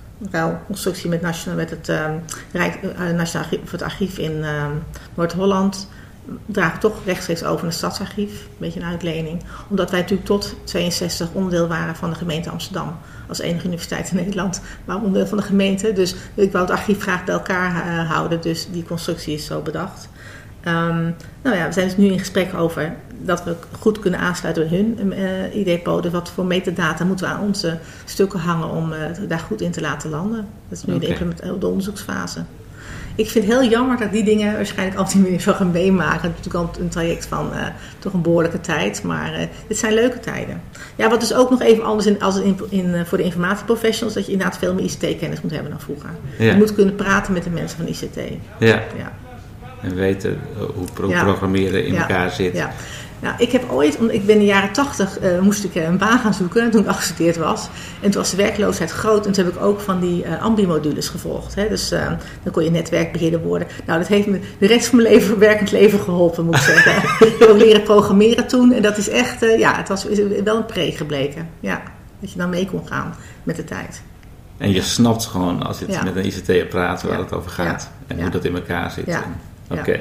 constructie 0.66 1.08
met, 1.08 1.20
nationaal, 1.20 1.56
met 1.56 1.70
het, 1.70 1.88
uh, 1.88 2.06
Rijk, 2.52 2.78
uh, 2.82 3.18
Archief, 3.34 3.70
het 3.70 3.82
archief 3.82 4.18
in 4.18 4.32
uh, 4.32 4.66
Noord-Holland 5.14 5.88
dragen 6.46 6.80
toch 6.80 7.04
rechtstreeks 7.04 7.44
over 7.44 7.66
het 7.66 7.74
stadsarchief. 7.74 8.30
Een 8.30 8.56
beetje 8.58 8.80
een 8.80 8.86
uitlening. 8.86 9.42
Omdat 9.68 9.90
wij 9.90 10.00
natuurlijk 10.00 10.28
tot 10.28 10.54
62 10.64 11.28
onderdeel 11.32 11.68
waren 11.68 11.96
van 11.96 12.10
de 12.10 12.16
gemeente 12.16 12.50
Amsterdam. 12.50 12.96
Als 13.28 13.38
enige 13.38 13.66
universiteit 13.66 14.10
in 14.10 14.16
Nederland, 14.16 14.60
maar 14.84 14.96
onderdeel 14.96 15.26
van 15.26 15.38
de 15.38 15.44
gemeente. 15.44 15.92
Dus 15.92 16.14
ik 16.34 16.52
wou 16.52 16.64
het 16.64 16.74
archief 16.74 17.02
graag 17.02 17.24
bij 17.24 17.34
elkaar 17.34 17.86
uh, 17.86 18.10
houden. 18.10 18.40
Dus 18.40 18.68
die 18.70 18.84
constructie 18.84 19.34
is 19.34 19.44
zo 19.44 19.60
bedacht. 19.60 20.08
Um, 20.66 21.14
nou 21.42 21.56
ja, 21.56 21.66
we 21.66 21.72
zijn 21.72 21.86
dus 21.86 21.96
nu 21.96 22.06
in 22.06 22.18
gesprek 22.18 22.54
over 22.54 22.94
dat 23.18 23.44
we 23.44 23.56
goed 23.78 23.98
kunnen 23.98 24.20
aansluiten 24.20 24.68
bij 24.68 24.78
hun 24.78 25.12
uh, 25.12 25.44
eh, 25.44 25.66
ID-po. 25.66 26.00
Dus 26.00 26.12
wat 26.12 26.30
voor 26.30 26.44
metadata 26.44 27.04
moeten 27.04 27.26
we 27.26 27.32
aan 27.32 27.40
onze 27.40 27.78
stukken 28.04 28.38
hangen 28.38 28.70
om 28.70 28.92
uh, 28.92 28.98
daar 29.28 29.38
goed 29.38 29.60
in 29.60 29.70
te 29.70 29.80
laten 29.80 30.10
landen. 30.10 30.46
Dat 30.68 30.78
is 30.78 30.84
nu 30.84 30.94
okay. 30.94 31.18
de, 31.18 31.58
de, 31.58 31.66
onderzoeksfase. 31.66 32.44
Ik 33.16 33.30
vind 33.30 33.44
het 33.44 33.54
heel 33.54 33.70
jammer 33.70 33.96
dat 33.96 34.12
die 34.12 34.24
dingen 34.24 34.54
waarschijnlijk 34.54 34.98
altijd 34.98 35.28
meer 35.28 35.40
van 35.40 35.54
gaan 35.54 35.70
meemaken. 35.70 36.20
Het 36.20 36.38
is 36.38 36.44
natuurlijk 36.44 36.76
al 36.76 36.82
een 36.82 36.88
traject 36.88 37.26
van 37.26 37.50
uh, 37.52 37.66
toch 37.98 38.12
een 38.12 38.22
behoorlijke 38.22 38.60
tijd. 38.60 39.02
Maar 39.02 39.32
uh, 39.32 39.46
dit 39.68 39.78
zijn 39.78 39.94
leuke 39.94 40.20
tijden. 40.20 40.62
Ja, 40.96 41.08
wat 41.08 41.20
dus 41.20 41.34
ook 41.34 41.50
nog 41.50 41.62
even 41.62 41.84
anders 41.84 42.20
als 42.20 42.40
in, 42.40 42.58
in, 42.68 43.06
voor 43.06 43.18
de 43.18 43.24
informatieprofessionals... 43.24 44.14
dat 44.14 44.26
je 44.26 44.32
inderdaad 44.32 44.58
veel 44.58 44.74
meer 44.74 44.84
ICT-kennis 44.84 45.40
moet 45.40 45.52
hebben 45.52 45.70
dan 45.70 45.80
vroeger. 45.80 46.10
Ja. 46.38 46.44
Je 46.44 46.56
moet 46.56 46.74
kunnen 46.74 46.94
praten 46.94 47.32
met 47.32 47.44
de 47.44 47.50
mensen 47.50 47.78
van 47.78 47.86
ICT. 47.86 48.16
Ja. 48.58 48.82
ja. 48.96 49.12
En 49.84 49.94
weten 49.94 50.40
hoe 50.74 50.86
pro 50.94 51.08
programmeren 51.08 51.86
in 51.86 51.96
elkaar 51.96 52.30
zit. 52.30 52.56
Ja. 52.56 52.72
Nou, 53.24 53.36
ik 53.38 53.52
heb 53.52 53.70
ooit, 53.70 53.94
ik 53.94 54.26
ben 54.26 54.34
in 54.34 54.40
de 54.40 54.44
jaren 54.44 54.72
tachtig, 54.72 55.22
uh, 55.22 55.40
moest 55.40 55.64
ik 55.64 55.74
een 55.74 55.98
baan 55.98 56.18
gaan 56.18 56.34
zoeken 56.34 56.70
toen 56.70 56.80
ik 56.80 56.86
afgestudeerd 56.86 57.36
was. 57.36 57.68
En 58.00 58.10
toen 58.10 58.20
was 58.20 58.30
de 58.30 58.36
werkloosheid 58.36 58.90
groot 58.90 59.26
en 59.26 59.32
toen 59.32 59.44
heb 59.44 59.54
ik 59.54 59.62
ook 59.62 59.80
van 59.80 60.00
die 60.00 60.24
uh, 60.24 60.42
Ambi-modules 60.42 61.08
gevolgd. 61.08 61.54
Hè. 61.54 61.68
Dus 61.68 61.92
uh, 61.92 62.06
dan 62.42 62.52
kon 62.52 62.64
je 62.64 62.70
netwerkbeheerder 62.70 63.42
worden. 63.42 63.68
Nou, 63.86 63.98
dat 63.98 64.08
heeft 64.08 64.26
me 64.26 64.40
de 64.58 64.66
rest 64.66 64.86
van 64.86 65.02
mijn 65.02 65.14
leven, 65.14 65.38
werkend 65.48 65.72
leven 65.72 65.98
geholpen, 65.98 66.44
moet 66.44 66.54
ik 66.54 66.60
zeggen. 66.60 67.26
ik 67.26 67.36
heb 67.38 67.48
ook 67.48 67.56
leren 67.56 67.82
programmeren 67.82 68.46
toen 68.46 68.72
en 68.72 68.82
dat 68.82 68.96
is 68.96 69.08
echt, 69.08 69.40
ja, 69.58 69.76
het 69.76 69.88
was 69.88 70.04
wel 70.44 70.56
een 70.56 70.66
pre 70.66 70.92
gebleken. 70.92 71.48
Ja, 71.60 71.82
dat 72.20 72.32
je 72.32 72.38
dan 72.38 72.48
mee 72.48 72.66
kon 72.66 72.86
gaan 72.86 73.14
met 73.42 73.56
de 73.56 73.64
tijd. 73.64 74.02
En 74.56 74.72
je 74.72 74.82
snapt 74.82 75.26
gewoon 75.26 75.62
als 75.62 75.78
je 75.78 75.84
ja. 75.88 76.02
met 76.02 76.16
een 76.16 76.26
ICT 76.26 76.68
praat 76.68 77.02
waar 77.02 77.12
ja. 77.12 77.22
het 77.22 77.32
over 77.32 77.50
gaat 77.50 77.90
en 78.06 78.20
hoe 78.20 78.30
dat 78.30 78.44
in 78.44 78.54
elkaar 78.54 78.90
zit. 78.90 79.18
Oké. 79.68 80.00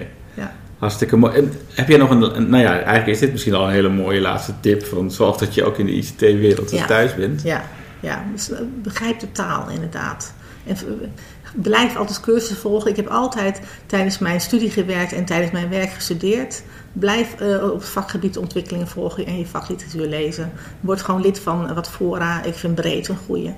Hartstikke 0.84 1.18
mooi. 1.18 1.36
En 1.36 1.52
heb 1.74 1.88
jij 1.88 1.98
nog 1.98 2.10
een, 2.10 2.50
nou 2.50 2.64
ja, 2.64 2.72
eigenlijk 2.72 3.08
is 3.08 3.20
dit 3.20 3.32
misschien 3.32 3.54
al 3.54 3.66
een 3.66 3.74
hele 3.74 3.90
mooie 3.90 4.22
laatste 4.22 4.54
tip 4.60 4.86
van 4.86 5.12
zorg 5.12 5.38
dat 5.38 5.54
je 5.54 5.64
ook 5.64 5.78
in 5.78 5.86
de 5.86 5.92
ICT-wereld 5.92 6.72
ja. 6.72 6.86
thuis 6.86 7.16
bent. 7.16 7.42
Ja, 7.42 7.64
ja. 8.00 8.24
Dus, 8.32 8.52
eh, 8.52 8.60
begrijp 8.82 9.20
de 9.20 9.32
taal 9.32 9.70
inderdaad. 9.70 10.34
En 10.66 10.78
blijf 11.54 11.96
altijd 11.96 12.20
cursussen 12.20 12.58
volgen. 12.58 12.90
Ik 12.90 12.96
heb 12.96 13.08
altijd 13.08 13.62
tijdens 13.86 14.18
mijn 14.18 14.42
studie 14.42 14.70
gewerkt 14.70 15.14
en 15.14 15.26
tijdens 15.26 15.52
mijn 15.52 15.70
werk 15.70 15.90
gestudeerd. 15.90 16.64
Blijf 16.94 17.42
uh, 17.42 17.72
op 17.72 17.80
het 17.80 17.90
vakgebied 17.90 18.38
ontwikkelingen 18.38 18.88
volgen 18.88 19.26
en 19.26 19.38
je 19.38 19.46
vakliteratuur 19.46 20.08
lezen. 20.08 20.52
Word 20.80 21.02
gewoon 21.02 21.22
lid 21.22 21.40
van 21.40 21.74
wat 21.74 21.90
fora. 21.90 22.44
Ik 22.44 22.54
vind 22.54 22.76
breed 22.76 23.08
een 23.08 23.18
goede. 23.26 23.54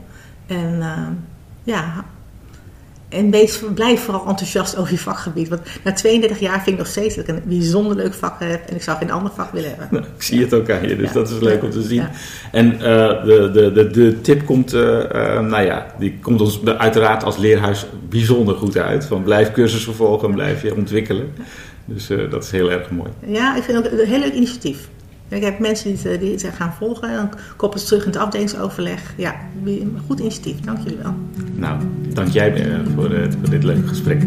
En 0.47 0.75
uh, 0.75 1.07
ja, 1.63 2.05
en 3.09 3.31
wees, 3.31 3.63
blijf 3.73 4.03
vooral 4.03 4.27
enthousiast 4.27 4.77
over 4.77 4.91
je 4.91 4.99
vakgebied. 4.99 5.47
Want 5.47 5.61
na 5.83 5.93
32 5.93 6.39
jaar 6.39 6.63
vind 6.63 6.67
ik 6.67 6.77
nog 6.77 6.87
steeds 6.87 7.15
dat 7.15 7.27
ik 7.27 7.35
een 7.35 7.41
bijzonder 7.45 7.95
leuk 7.95 8.13
vak 8.13 8.39
heb. 8.39 8.69
En 8.69 8.75
ik 8.75 8.81
zou 8.81 8.97
geen 8.97 9.11
ander 9.11 9.31
vak 9.35 9.51
willen 9.51 9.69
hebben. 9.69 9.87
Nou, 9.95 10.05
ik 10.15 10.23
zie 10.23 10.41
het 10.41 10.53
ook 10.53 10.69
aan 10.69 10.87
je, 10.87 10.95
dus 10.95 11.11
dat 11.11 11.29
is 11.29 11.39
leuk 11.39 11.63
om 11.63 11.69
te 11.69 11.81
zien. 11.81 12.03
En 12.51 12.73
uh, 12.73 12.79
de, 12.79 13.49
de, 13.53 13.71
de, 13.71 13.89
de 13.89 14.21
tip 14.21 14.45
komt, 14.45 14.73
uh, 14.73 14.81
uh, 14.81 15.39
nou 15.39 15.61
ja, 15.65 15.85
die 15.99 16.17
komt 16.21 16.41
ons 16.41 16.65
uiteraard 16.65 17.23
als 17.23 17.37
leerhuis 17.37 17.85
bijzonder 18.09 18.55
goed 18.55 18.77
uit. 18.77 19.05
Van 19.05 19.23
blijf 19.23 19.51
cursussen 19.51 19.95
volgen, 19.95 20.33
blijf 20.33 20.61
je 20.61 20.75
ontwikkelen. 20.75 21.33
Dus 21.85 22.07
dat 22.29 22.43
is 22.43 22.51
heel 22.51 22.71
erg 22.71 22.89
mooi. 22.89 23.09
Ja, 23.25 23.55
ik 23.55 23.63
vind 23.63 23.83
het 23.83 23.99
een 23.99 24.07
heel 24.07 24.19
leuk 24.19 24.33
initiatief. 24.33 24.89
Ik 25.27 25.43
heb 25.43 25.59
mensen 25.59 25.95
die 25.95 26.11
het, 26.11 26.19
die 26.19 26.51
gaan 26.51 26.73
volgen. 26.73 27.13
Dan 27.13 27.29
koppelen 27.55 27.85
ze 27.85 27.89
terug 27.89 28.05
in 28.05 28.11
het 28.11 28.19
afdelingsoverleg. 28.19 29.13
Ja, 29.17 29.35
goed 30.07 30.19
initiatief. 30.19 30.59
Dank 30.59 30.77
jullie 30.77 30.97
wel. 30.97 31.13
Nou, 31.55 31.81
dank 32.13 32.27
jij 32.27 32.65
voor, 32.95 33.09
voor 33.39 33.49
dit 33.49 33.63
leuke 33.63 33.87
gesprek. 33.87 34.23